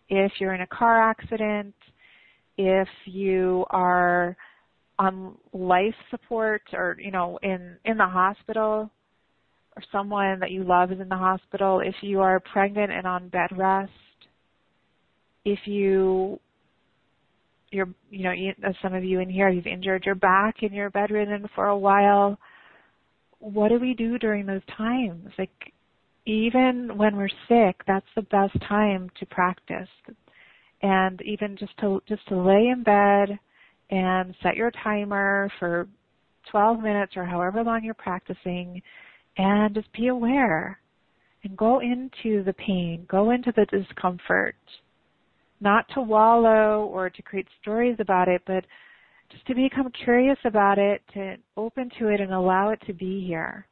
If 0.10 0.34
you're 0.40 0.54
in 0.54 0.62
a 0.62 0.68
car 0.68 1.10
accident, 1.10 1.74
if 2.58 2.88
you 3.06 3.66
are 3.70 4.36
on 4.98 5.36
life 5.54 5.96
support 6.10 6.62
or 6.74 6.98
you 7.00 7.12
know 7.12 7.38
in 7.44 7.78
in 7.86 7.98
the 7.98 8.06
hospital 8.06 8.90
or 9.76 9.84
someone 9.92 10.40
that 10.40 10.52
you 10.52 10.64
love 10.64 10.92
is 10.92 11.02
in 11.02 11.10
the 11.10 11.18
hospital 11.18 11.82
if 11.82 11.96
you 12.02 12.22
are 12.22 12.40
pregnant 12.40 12.92
and 12.94 13.06
on 13.06 13.28
bed 13.28 13.50
rest 13.58 13.92
if 15.44 15.60
you 15.66 16.40
you're 17.76 17.90
you 18.10 18.24
know 18.24 18.34
as 18.68 18.76
some 18.82 18.94
of 18.94 19.04
you 19.04 19.20
in 19.20 19.30
here 19.30 19.50
you've 19.50 19.68
injured 19.68 20.06
your 20.06 20.16
back 20.16 20.56
and 20.62 20.72
you're 20.72 20.90
bedridden 20.90 21.48
for 21.54 21.68
a 21.68 21.78
while. 21.78 22.38
What 23.40 23.70
do 23.70 23.80
we 23.80 23.94
do 23.94 24.18
during 24.18 24.46
those 24.46 24.66
times? 24.78 25.32
Like 25.38 25.74
even 26.26 26.98
when 26.98 27.16
we're 27.16 27.30
sick 27.48 27.82
that's 27.86 28.08
the 28.16 28.24
best 28.24 28.58
time 28.68 29.10
to 29.20 29.26
practice. 29.28 29.90
And 30.82 31.22
even 31.22 31.58
just 31.58 31.78
to 31.80 32.02
just 32.08 32.28
to 32.30 32.38
lay 32.38 32.68
in 32.68 32.84
bed 32.84 33.38
and 33.92 34.34
set 34.42 34.56
your 34.56 34.72
timer 34.84 35.52
for 35.60 35.88
12 36.52 36.80
minutes 36.80 37.14
or 37.16 37.26
however 37.26 37.64
long 37.64 37.84
you're 37.84 37.94
practicing 37.94 38.82
and 39.38 39.76
just 39.76 39.92
be 39.94 40.08
aware 40.08 40.80
and 41.44 41.56
go 41.58 41.80
into 41.80 42.44
the 42.44 42.54
pain, 42.54 43.06
go 43.10 43.32
into 43.32 43.54
the 43.56 43.66
discomfort, 43.66 44.56
not 45.62 45.86
to 45.94 46.02
wallow 46.02 46.86
or 46.86 47.10
to 47.10 47.22
create 47.22 47.48
stories 47.62 47.96
about 48.00 48.28
it, 48.28 48.42
but 48.46 48.66
just 49.32 49.46
to 49.48 49.56
become 49.56 49.92
curious 50.04 50.38
about 50.46 50.78
it, 50.78 51.02
to 51.14 51.36
open 51.58 51.90
to 52.00 52.10
it 52.10 52.22
and 52.22 52.32
allow 52.32 52.70
it 52.70 52.80
to 52.88 52.94
be 52.94 53.26
here. 53.26 53.66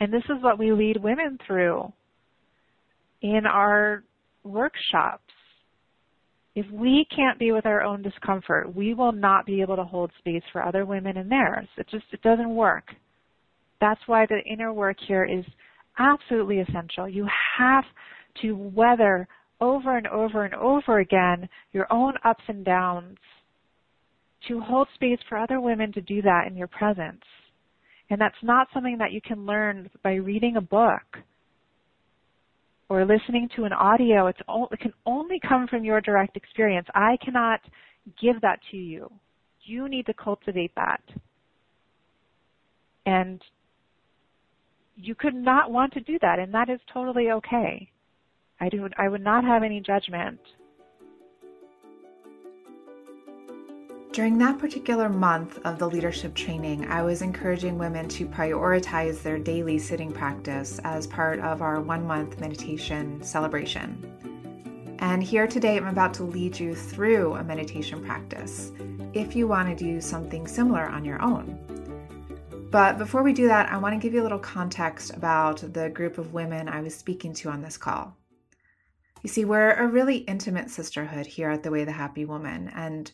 And 0.00 0.12
this 0.12 0.24
is 0.24 0.42
what 0.42 0.58
we 0.58 0.72
lead 0.72 1.02
women 1.02 1.38
through 1.46 1.92
in 3.22 3.42
our 3.46 4.02
workshops 4.44 5.22
if 6.56 6.64
we 6.72 7.06
can't 7.14 7.38
be 7.38 7.52
with 7.52 7.66
our 7.66 7.82
own 7.82 8.00
discomfort, 8.00 8.74
we 8.74 8.94
will 8.94 9.12
not 9.12 9.44
be 9.44 9.60
able 9.60 9.76
to 9.76 9.84
hold 9.84 10.10
space 10.18 10.42
for 10.52 10.64
other 10.64 10.86
women 10.86 11.18
in 11.18 11.28
theirs. 11.28 11.68
It 11.76 11.86
just 11.90 12.06
it 12.12 12.22
doesn't 12.22 12.48
work. 12.48 12.84
That's 13.78 14.00
why 14.06 14.24
the 14.24 14.40
inner 14.50 14.72
work 14.72 14.96
here 15.06 15.26
is 15.26 15.44
absolutely 15.98 16.60
essential. 16.60 17.06
You 17.06 17.28
have 17.58 17.84
to 18.40 18.56
weather 18.74 19.28
over 19.60 19.96
and 19.96 20.06
over 20.06 20.44
and 20.44 20.54
over 20.54 21.00
again 21.00 21.48
your 21.72 21.90
own 21.92 22.14
ups 22.24 22.44
and 22.48 22.64
downs 22.64 23.16
to 24.48 24.60
hold 24.60 24.88
space 24.94 25.18
for 25.28 25.38
other 25.38 25.60
women 25.60 25.92
to 25.92 26.00
do 26.00 26.22
that 26.22 26.44
in 26.46 26.56
your 26.56 26.66
presence. 26.68 27.22
And 28.10 28.20
that's 28.20 28.36
not 28.42 28.68
something 28.72 28.98
that 28.98 29.12
you 29.12 29.20
can 29.20 29.46
learn 29.46 29.90
by 30.02 30.14
reading 30.14 30.56
a 30.56 30.60
book 30.60 31.18
or 32.88 33.04
listening 33.04 33.48
to 33.56 33.64
an 33.64 33.72
audio, 33.72 34.28
it 34.28 34.36
can 34.80 34.92
only 35.06 35.40
come 35.40 35.66
from 35.66 35.84
your 35.84 36.00
direct 36.00 36.36
experience. 36.36 36.86
I 36.94 37.16
cannot 37.24 37.60
give 38.20 38.40
that 38.42 38.60
to 38.70 38.76
you. 38.76 39.10
You 39.62 39.88
need 39.88 40.06
to 40.06 40.14
cultivate 40.14 40.72
that. 40.76 41.02
And 43.06 43.42
you 44.96 45.14
could 45.14 45.34
not 45.34 45.70
want 45.70 45.92
to 45.94 46.00
do 46.00 46.18
that, 46.22 46.38
and 46.38 46.54
that 46.54 46.70
is 46.70 46.80
totally 46.92 47.30
okay. 47.32 47.90
I 48.60 48.68
do. 48.68 48.88
I 48.96 49.08
would 49.08 49.22
not 49.22 49.44
have 49.44 49.62
any 49.62 49.80
judgment 49.80 50.40
During 54.16 54.38
that 54.38 54.58
particular 54.58 55.10
month 55.10 55.58
of 55.66 55.78
the 55.78 55.90
leadership 55.90 56.32
training, 56.32 56.86
I 56.86 57.02
was 57.02 57.20
encouraging 57.20 57.76
women 57.76 58.08
to 58.08 58.26
prioritize 58.26 59.22
their 59.22 59.38
daily 59.38 59.78
sitting 59.78 60.10
practice 60.10 60.80
as 60.84 61.06
part 61.06 61.38
of 61.40 61.60
our 61.60 61.82
one 61.82 62.06
month 62.06 62.40
meditation 62.40 63.22
celebration. 63.22 64.96
And 65.00 65.22
here 65.22 65.46
today, 65.46 65.76
I'm 65.76 65.88
about 65.88 66.14
to 66.14 66.22
lead 66.22 66.58
you 66.58 66.74
through 66.74 67.34
a 67.34 67.44
meditation 67.44 68.02
practice 68.02 68.72
if 69.12 69.36
you 69.36 69.46
want 69.46 69.68
to 69.68 69.84
do 69.84 70.00
something 70.00 70.46
similar 70.46 70.86
on 70.86 71.04
your 71.04 71.20
own. 71.20 71.58
But 72.70 72.96
before 72.96 73.22
we 73.22 73.34
do 73.34 73.46
that, 73.48 73.70
I 73.70 73.76
want 73.76 73.92
to 73.92 74.00
give 74.00 74.14
you 74.14 74.22
a 74.22 74.24
little 74.24 74.38
context 74.38 75.12
about 75.12 75.58
the 75.74 75.90
group 75.90 76.16
of 76.16 76.32
women 76.32 76.70
I 76.70 76.80
was 76.80 76.96
speaking 76.96 77.34
to 77.34 77.50
on 77.50 77.60
this 77.60 77.76
call. 77.76 78.16
You 79.26 79.32
see, 79.32 79.44
we're 79.44 79.72
a 79.72 79.88
really 79.88 80.18
intimate 80.18 80.70
sisterhood 80.70 81.26
here 81.26 81.50
at 81.50 81.64
The 81.64 81.72
Way 81.72 81.82
the 81.82 81.90
Happy 81.90 82.24
Woman, 82.24 82.70
and 82.72 83.10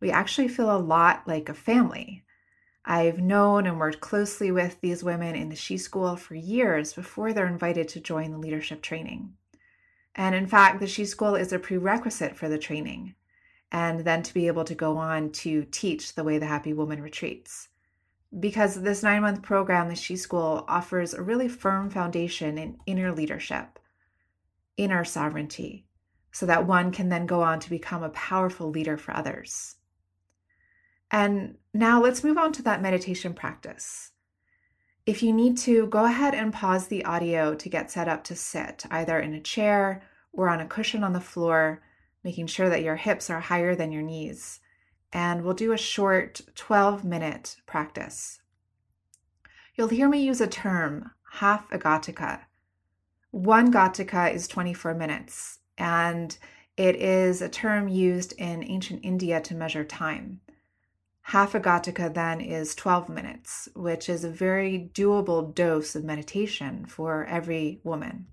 we 0.00 0.10
actually 0.10 0.48
feel 0.48 0.74
a 0.74 0.76
lot 0.76 1.22
like 1.28 1.48
a 1.48 1.54
family. 1.54 2.24
I've 2.84 3.20
known 3.20 3.68
and 3.68 3.78
worked 3.78 4.00
closely 4.00 4.50
with 4.50 4.80
these 4.80 5.04
women 5.04 5.36
in 5.36 5.50
the 5.50 5.54
She 5.54 5.78
School 5.78 6.16
for 6.16 6.34
years 6.34 6.94
before 6.94 7.32
they're 7.32 7.46
invited 7.46 7.86
to 7.90 8.00
join 8.00 8.32
the 8.32 8.38
leadership 8.38 8.82
training. 8.82 9.34
And 10.16 10.34
in 10.34 10.48
fact, 10.48 10.80
the 10.80 10.88
She 10.88 11.04
School 11.04 11.36
is 11.36 11.52
a 11.52 11.60
prerequisite 11.60 12.34
for 12.34 12.48
the 12.48 12.58
training, 12.58 13.14
and 13.70 14.00
then 14.00 14.24
to 14.24 14.34
be 14.34 14.48
able 14.48 14.64
to 14.64 14.74
go 14.74 14.96
on 14.96 15.30
to 15.30 15.64
teach 15.70 16.16
the 16.16 16.24
way 16.24 16.38
the 16.38 16.46
Happy 16.46 16.72
Woman 16.72 17.00
retreats. 17.00 17.68
Because 18.36 18.82
this 18.82 19.04
nine 19.04 19.22
month 19.22 19.42
program, 19.42 19.88
the 19.88 19.94
She 19.94 20.16
School, 20.16 20.64
offers 20.66 21.14
a 21.14 21.22
really 21.22 21.48
firm 21.48 21.88
foundation 21.88 22.58
in 22.58 22.78
inner 22.84 23.12
leadership, 23.12 23.78
inner 24.76 25.04
sovereignty, 25.04 25.86
so 26.30 26.46
that 26.46 26.66
one 26.66 26.92
can 26.92 27.08
then 27.08 27.26
go 27.26 27.42
on 27.42 27.60
to 27.60 27.70
become 27.70 28.02
a 28.02 28.10
powerful 28.10 28.70
leader 28.70 28.96
for 28.96 29.16
others. 29.16 29.76
And 31.10 31.56
now 31.74 32.02
let's 32.02 32.24
move 32.24 32.38
on 32.38 32.52
to 32.54 32.62
that 32.62 32.80
meditation 32.80 33.34
practice. 33.34 34.12
If 35.04 35.22
you 35.22 35.32
need 35.32 35.58
to, 35.58 35.86
go 35.88 36.04
ahead 36.04 36.34
and 36.34 36.52
pause 36.52 36.86
the 36.86 37.04
audio 37.04 37.54
to 37.54 37.68
get 37.68 37.90
set 37.90 38.08
up 38.08 38.24
to 38.24 38.36
sit, 38.36 38.86
either 38.90 39.18
in 39.18 39.34
a 39.34 39.40
chair 39.40 40.02
or 40.32 40.48
on 40.48 40.60
a 40.60 40.66
cushion 40.66 41.04
on 41.04 41.12
the 41.12 41.20
floor, 41.20 41.82
making 42.24 42.46
sure 42.46 42.70
that 42.70 42.82
your 42.82 42.96
hips 42.96 43.28
are 43.28 43.40
higher 43.40 43.74
than 43.74 43.92
your 43.92 44.02
knees. 44.02 44.60
And 45.12 45.42
we'll 45.42 45.54
do 45.54 45.72
a 45.72 45.76
short 45.76 46.40
12 46.54 47.04
minute 47.04 47.56
practice. 47.66 48.40
You'll 49.74 49.88
hear 49.88 50.08
me 50.08 50.22
use 50.22 50.40
a 50.40 50.46
term, 50.46 51.10
half 51.32 51.70
a 51.72 51.78
ghatika. 51.78 52.42
One 53.32 53.72
ghatika 53.72 54.32
is 54.32 54.46
24 54.46 54.92
minutes, 54.92 55.58
and 55.78 56.36
it 56.76 56.96
is 56.96 57.40
a 57.40 57.48
term 57.48 57.88
used 57.88 58.34
in 58.34 58.62
ancient 58.62 59.00
India 59.02 59.40
to 59.40 59.54
measure 59.54 59.84
time. 59.84 60.42
Half 61.22 61.54
a 61.54 61.60
ghatika 61.60 62.12
then 62.12 62.42
is 62.42 62.74
12 62.74 63.08
minutes, 63.08 63.70
which 63.74 64.10
is 64.10 64.22
a 64.22 64.28
very 64.28 64.90
doable 64.92 65.54
dose 65.54 65.96
of 65.96 66.04
meditation 66.04 66.84
for 66.84 67.24
every 67.24 67.80
woman. 67.84 68.26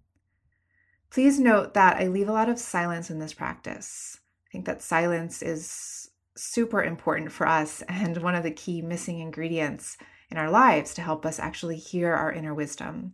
Please 1.09 1.39
note 1.39 1.73
that 1.75 1.95
I 1.95 2.07
leave 2.07 2.27
a 2.27 2.33
lot 2.33 2.49
of 2.49 2.59
silence 2.59 3.09
in 3.09 3.19
this 3.19 3.33
practice. 3.33 4.19
I 4.47 4.51
think 4.51 4.65
that 4.65 4.81
silence 4.81 5.41
is 5.41 6.11
super 6.35 6.83
important 6.83 7.31
for 7.31 7.47
us 7.47 7.81
and 7.87 8.17
one 8.17 8.35
of 8.35 8.43
the 8.43 8.51
key 8.51 8.81
missing 8.81 9.19
ingredients 9.19 9.97
in 10.29 10.37
our 10.37 10.49
lives 10.49 10.93
to 10.95 11.01
help 11.01 11.25
us 11.25 11.39
actually 11.39 11.77
hear 11.77 12.13
our 12.13 12.33
inner 12.33 12.53
wisdom. 12.53 13.13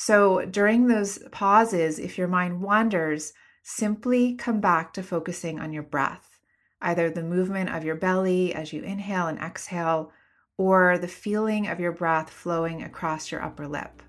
So 0.00 0.44
during 0.44 0.86
those 0.86 1.18
pauses, 1.32 1.98
if 1.98 2.18
your 2.18 2.28
mind 2.28 2.62
wanders, 2.62 3.32
simply 3.64 4.36
come 4.36 4.60
back 4.60 4.92
to 4.92 5.02
focusing 5.02 5.58
on 5.58 5.72
your 5.72 5.82
breath, 5.82 6.38
either 6.80 7.10
the 7.10 7.24
movement 7.24 7.74
of 7.74 7.82
your 7.82 7.96
belly 7.96 8.54
as 8.54 8.72
you 8.72 8.84
inhale 8.84 9.26
and 9.26 9.40
exhale, 9.40 10.12
or 10.56 10.98
the 10.98 11.08
feeling 11.08 11.66
of 11.66 11.80
your 11.80 11.90
breath 11.90 12.30
flowing 12.30 12.84
across 12.84 13.32
your 13.32 13.42
upper 13.42 13.66
lip. 13.66 14.00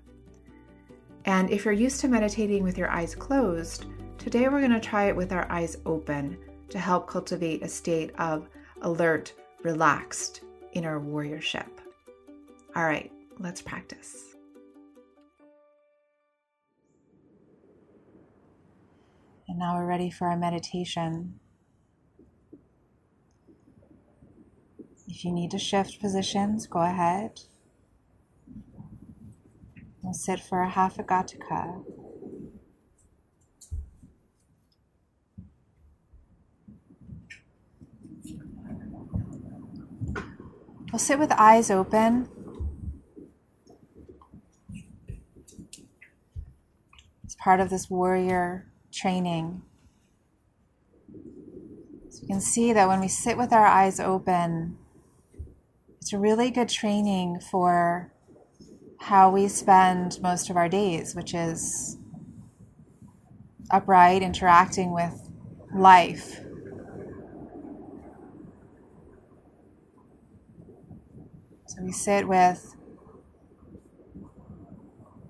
And 1.24 1.50
if 1.50 1.64
you're 1.64 1.74
used 1.74 2.00
to 2.02 2.08
meditating 2.08 2.62
with 2.62 2.78
your 2.78 2.88
eyes 2.88 3.16
closed, 3.16 3.86
today 4.16 4.48
we're 4.48 4.60
going 4.60 4.70
to 4.70 4.78
try 4.78 5.08
it 5.08 5.16
with 5.16 5.32
our 5.32 5.50
eyes 5.50 5.76
open 5.86 6.38
to 6.68 6.78
help 6.78 7.08
cultivate 7.08 7.64
a 7.64 7.68
state 7.68 8.12
of 8.16 8.48
alert, 8.82 9.32
relaxed 9.64 10.42
inner 10.72 11.00
warriorship. 11.00 11.66
All 12.76 12.84
right, 12.84 13.10
let's 13.40 13.60
practice. 13.60 14.29
And 19.50 19.58
now 19.58 19.74
we're 19.74 19.84
ready 19.84 20.10
for 20.10 20.28
our 20.28 20.36
meditation. 20.36 21.40
If 25.08 25.24
you 25.24 25.32
need 25.32 25.50
to 25.50 25.58
shift 25.58 26.00
positions, 26.00 26.68
go 26.68 26.78
ahead. 26.78 27.40
We'll 30.02 30.12
sit 30.12 30.38
for 30.38 30.62
a 30.62 30.70
half 30.70 31.00
a 31.00 31.02
ghatika. 31.02 31.82
We'll 40.92 41.00
sit 41.00 41.18
with 41.18 41.32
eyes 41.32 41.72
open. 41.72 42.28
It's 47.24 47.34
part 47.34 47.58
of 47.58 47.68
this 47.68 47.90
warrior 47.90 48.69
training. 49.00 49.62
So 52.10 52.22
you 52.22 52.28
can 52.28 52.40
see 52.40 52.72
that 52.72 52.88
when 52.88 53.00
we 53.00 53.08
sit 53.08 53.38
with 53.38 53.52
our 53.52 53.66
eyes 53.66 53.98
open, 53.98 54.76
it's 56.00 56.12
a 56.12 56.18
really 56.18 56.50
good 56.50 56.68
training 56.68 57.40
for 57.40 58.12
how 58.98 59.30
we 59.30 59.48
spend 59.48 60.20
most 60.20 60.50
of 60.50 60.56
our 60.56 60.68
days, 60.68 61.14
which 61.14 61.34
is 61.34 61.96
upright, 63.70 64.22
interacting 64.22 64.92
with 64.92 65.30
life. 65.74 66.40
So 71.66 71.82
we 71.82 71.92
sit 71.92 72.28
with 72.28 72.74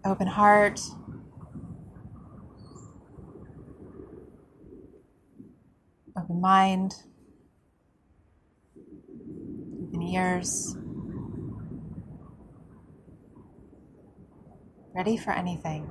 open 0.05 0.27
heart, 0.27 0.81
mind, 6.41 6.95
open 9.83 10.03
ears, 10.03 10.77
ready 14.95 15.17
for 15.17 15.33
anything. 15.33 15.89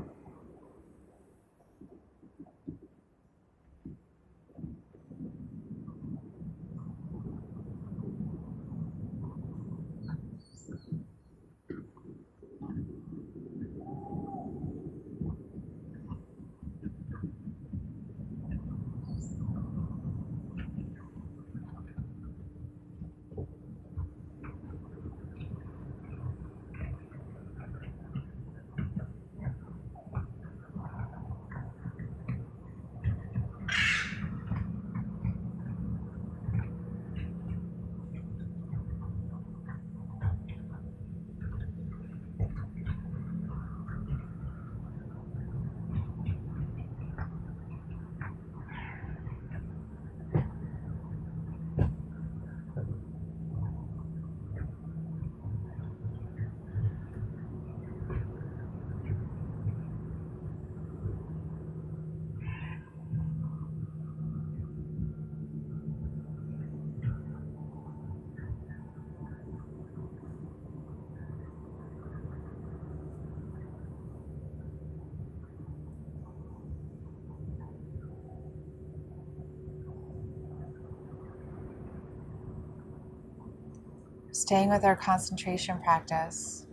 Staying 84.39 84.69
with 84.69 84.83
our 84.85 84.95
concentration 84.95 85.81
practice. 85.81 86.65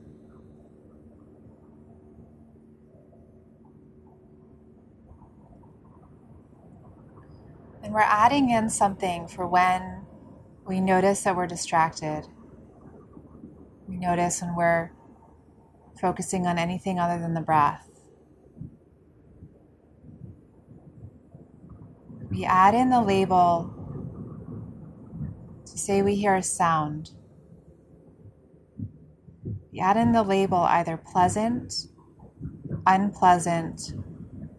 And 7.82 7.92
we're 7.92 8.00
adding 8.00 8.50
in 8.50 8.70
something 8.70 9.28
for 9.28 9.46
when 9.46 10.04
we 10.66 10.80
notice 10.80 11.22
that 11.22 11.36
we're 11.36 11.46
distracted. 11.46 12.26
We 13.88 13.96
notice 13.96 14.42
when 14.42 14.56
we're 14.56 14.90
focusing 16.00 16.46
on 16.46 16.58
anything 16.58 16.98
other 16.98 17.20
than 17.20 17.34
the 17.34 17.40
breath. 17.40 17.88
We 22.30 22.44
add 22.44 22.74
in 22.74 22.90
the 22.90 23.00
label 23.00 23.72
to 25.64 25.78
say 25.78 26.02
we 26.02 26.16
hear 26.16 26.34
a 26.34 26.42
sound. 26.42 27.10
You 29.76 29.82
add 29.82 29.98
in 29.98 30.12
the 30.12 30.22
label 30.22 30.60
either 30.60 30.96
pleasant, 30.96 31.88
unpleasant, 32.86 33.92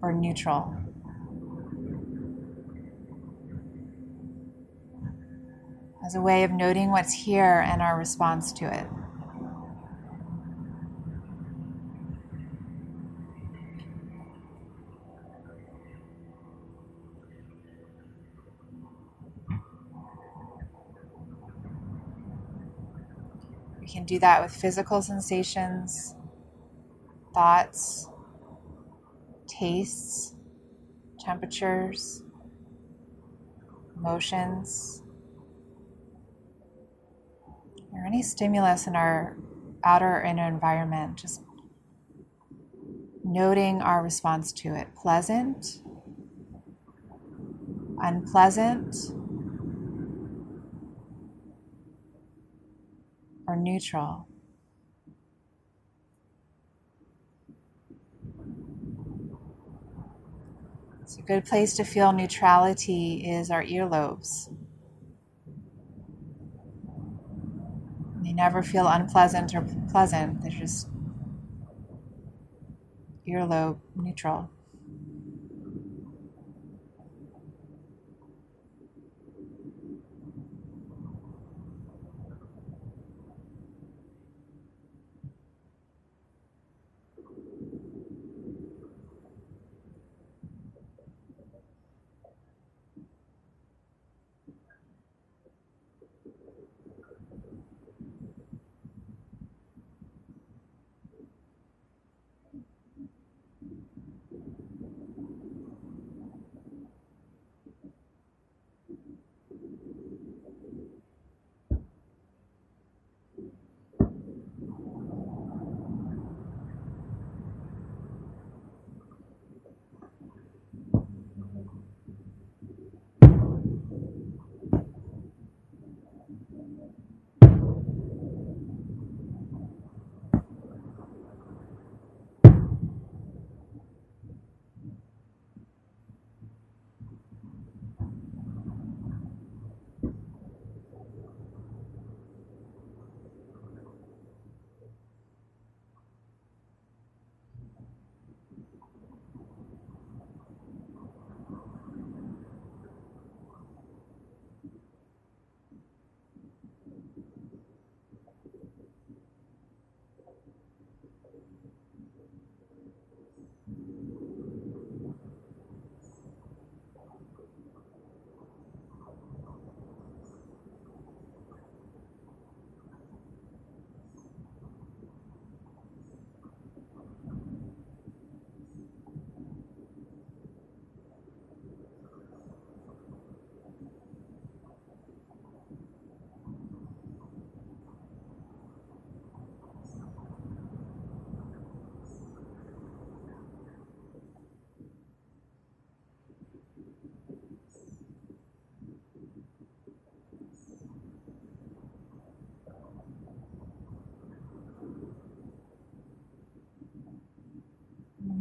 or 0.04 0.14
neutral. 0.14 0.76
As 6.06 6.14
a 6.14 6.22
way 6.22 6.44
of 6.44 6.52
noting 6.52 6.92
what's 6.92 7.12
here 7.12 7.66
and 7.68 7.82
our 7.82 7.98
response 7.98 8.54
to 8.54 8.72
it. 8.72 8.86
Do 24.08 24.20
that 24.20 24.42
with 24.42 24.56
physical 24.56 25.02
sensations, 25.02 26.16
thoughts, 27.34 28.08
tastes, 29.48 30.34
temperatures, 31.20 32.24
emotions, 33.98 35.04
or 37.92 38.06
any 38.06 38.22
stimulus 38.22 38.88
in 38.88 38.96
our 38.96 39.36
outer 39.84 40.20
or 40.20 40.22
inner 40.22 40.48
environment. 40.48 41.18
Just 41.18 41.44
noting 43.26 43.82
our 43.82 44.02
response 44.02 44.54
to 44.54 44.74
it 44.74 44.96
pleasant, 44.96 45.82
unpleasant, 48.00 48.96
or 53.48 53.56
neutral. 53.56 54.28
It's 61.02 61.18
a 61.18 61.22
good 61.22 61.46
place 61.46 61.76
to 61.78 61.86
feel 61.86 62.12
neutrality 62.12 63.26
is 63.26 63.50
our 63.50 63.64
earlobes. 63.64 64.50
They 68.22 68.34
never 68.34 68.62
feel 68.62 68.88
unpleasant 68.88 69.56
or 69.56 69.66
pleasant, 69.90 70.42
they're 70.42 70.52
just 70.52 70.90
earlobe 73.28 73.80
neutral. 73.96 74.50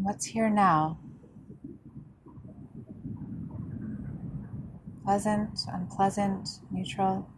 What's 0.07 0.27
here 0.27 0.49
now? 0.49 1.01
Pleasant, 5.05 5.59
unpleasant, 5.66 6.49
neutral. 6.71 7.29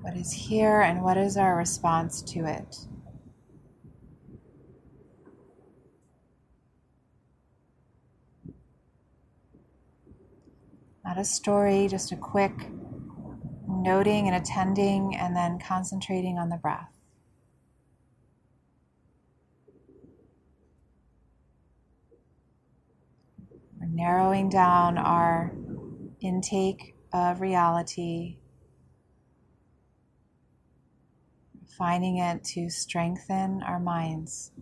What 0.00 0.16
is 0.16 0.32
here 0.32 0.80
and 0.80 1.00
what 1.04 1.16
is 1.16 1.36
our 1.36 1.56
response 1.56 2.22
to 2.22 2.44
it? 2.44 2.88
A 11.18 11.24
story, 11.24 11.88
just 11.88 12.12
a 12.12 12.16
quick 12.16 12.52
noting 13.66 14.28
and 14.28 14.36
attending, 14.36 15.16
and 15.16 15.34
then 15.34 15.58
concentrating 15.58 16.38
on 16.38 16.48
the 16.48 16.58
breath. 16.58 16.92
We're 23.80 23.88
narrowing 23.88 24.48
down 24.48 24.96
our 24.96 25.52
intake 26.20 26.94
of 27.12 27.40
reality, 27.40 28.36
finding 31.76 32.18
it 32.18 32.44
to 32.44 32.70
strengthen 32.70 33.64
our 33.64 33.80
minds. 33.80 34.52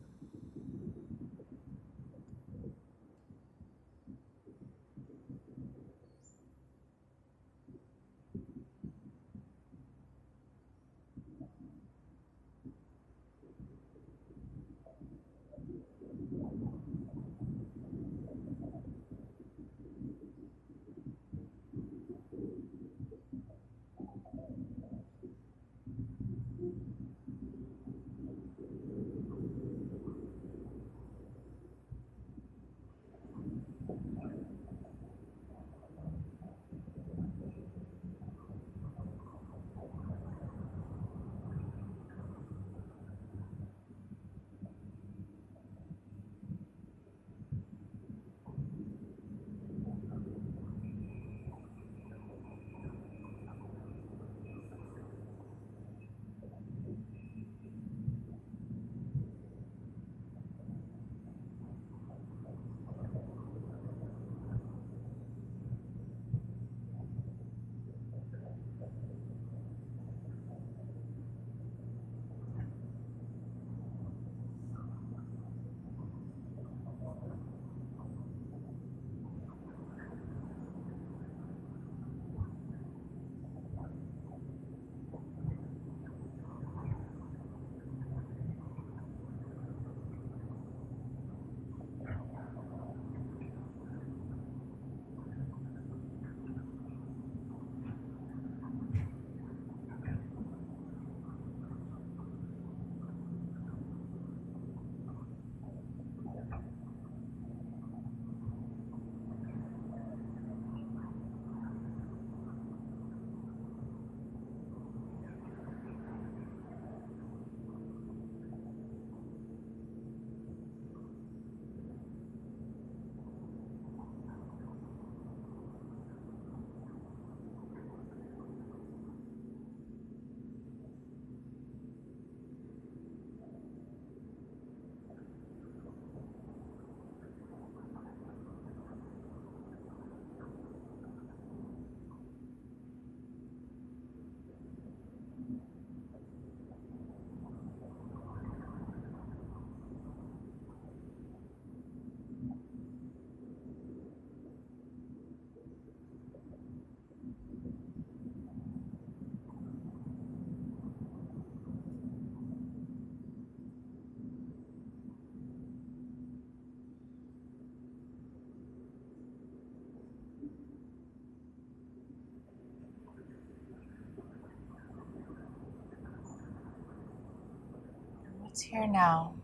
It's 178.57 178.63
here 178.63 178.87
now. 178.87 179.36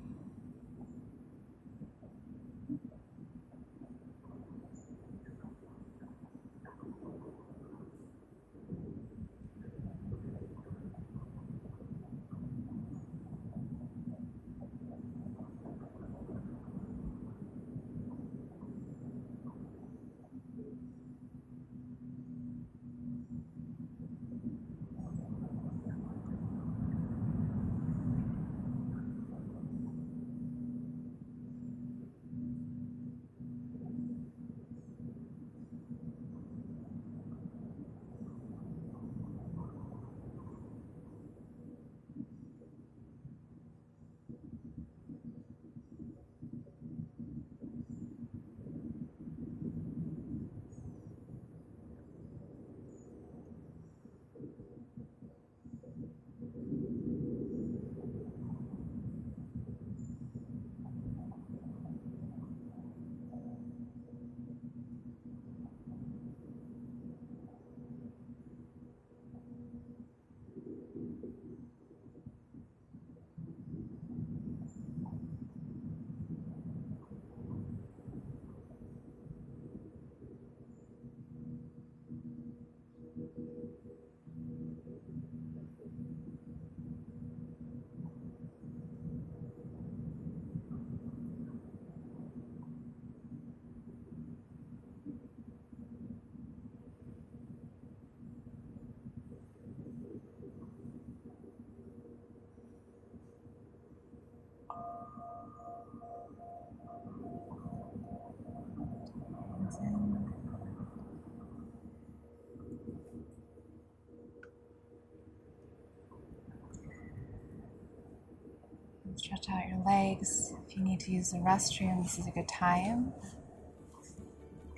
Stretch 119.22 119.50
out 119.50 119.68
your 119.68 119.78
legs. 119.86 120.52
If 120.66 120.76
you 120.76 120.82
need 120.82 120.98
to 120.98 121.12
use 121.12 121.30
the 121.30 121.38
restroom, 121.38 122.02
this 122.02 122.18
is 122.18 122.26
a 122.26 122.32
good 122.32 122.48
time. 122.48 123.12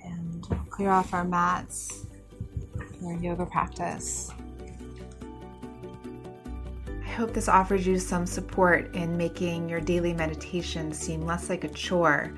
And 0.03 0.47
clear 0.69 0.91
off 0.91 1.15
our 1.15 1.23
mats 1.23 2.05
for 2.99 3.15
yoga 3.15 3.47
practice. 3.47 4.29
I 7.03 7.07
hope 7.07 7.33
this 7.33 7.49
offers 7.49 7.87
you 7.87 7.97
some 7.97 8.27
support 8.27 8.93
in 8.93 9.17
making 9.17 9.67
your 9.67 9.81
daily 9.81 10.13
meditation 10.13 10.93
seem 10.93 11.21
less 11.21 11.49
like 11.49 11.63
a 11.63 11.69
chore 11.69 12.31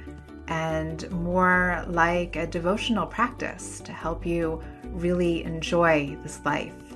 and 0.47 1.11
more 1.11 1.83
like 1.89 2.37
a 2.37 2.47
devotional 2.47 3.05
practice 3.05 3.81
to 3.81 3.91
help 3.91 4.25
you 4.25 4.63
really 4.93 5.43
enjoy 5.43 6.17
this 6.23 6.39
life. 6.45 6.86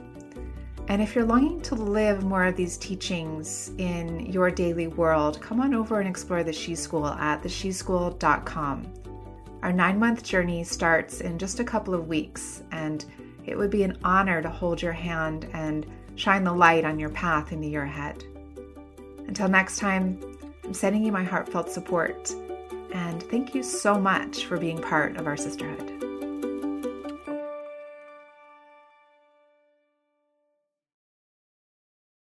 And 0.92 1.02
if 1.02 1.16
you're 1.16 1.24
longing 1.24 1.62
to 1.62 1.76
live 1.76 2.26
more 2.26 2.44
of 2.44 2.58
these 2.58 2.76
teachings 2.76 3.72
in 3.78 4.26
your 4.26 4.52
daily 4.52 4.88
world, 4.88 5.40
come 5.40 5.62
on 5.62 5.74
over 5.74 6.02
and 6.02 6.10
explore 6.10 6.44
the 6.44 6.52
She 6.52 6.76
School 6.76 7.08
at 7.08 7.42
thesheschool.com. 7.42 8.92
Our 9.64 9.72
nine 9.72 9.98
month 9.98 10.22
journey 10.22 10.66
starts 10.66 11.22
in 11.22 11.40
just 11.40 11.62
a 11.62 11.64
couple 11.64 11.94
of 11.94 12.10
weeks, 12.10 12.64
and 12.74 13.06
it 13.46 13.58
would 13.58 13.70
be 13.70 13.84
an 13.84 14.00
honor 14.04 14.42
to 14.42 14.50
hold 14.50 14.82
your 14.82 14.92
hand 14.92 15.48
and 15.54 15.86
shine 16.16 16.44
the 16.44 16.52
light 16.52 16.84
on 16.84 17.00
your 17.00 17.12
path 17.12 17.54
in 17.54 17.62
the 17.62 17.70
year 17.70 17.84
ahead. 17.84 18.26
Until 19.28 19.48
next 19.48 19.80
time, 19.80 20.20
I'm 20.66 20.74
sending 20.74 21.06
you 21.06 21.14
my 21.14 21.24
heartfelt 21.24 21.70
support, 21.70 22.36
and 22.92 23.24
thank 23.24 23.56
you 23.56 23.64
so 23.64 23.98
much 23.98 24.46
for 24.46 24.58
being 24.58 24.82
part 24.82 25.16
of 25.16 25.26
our 25.26 25.38
sisterhood. 25.38 25.91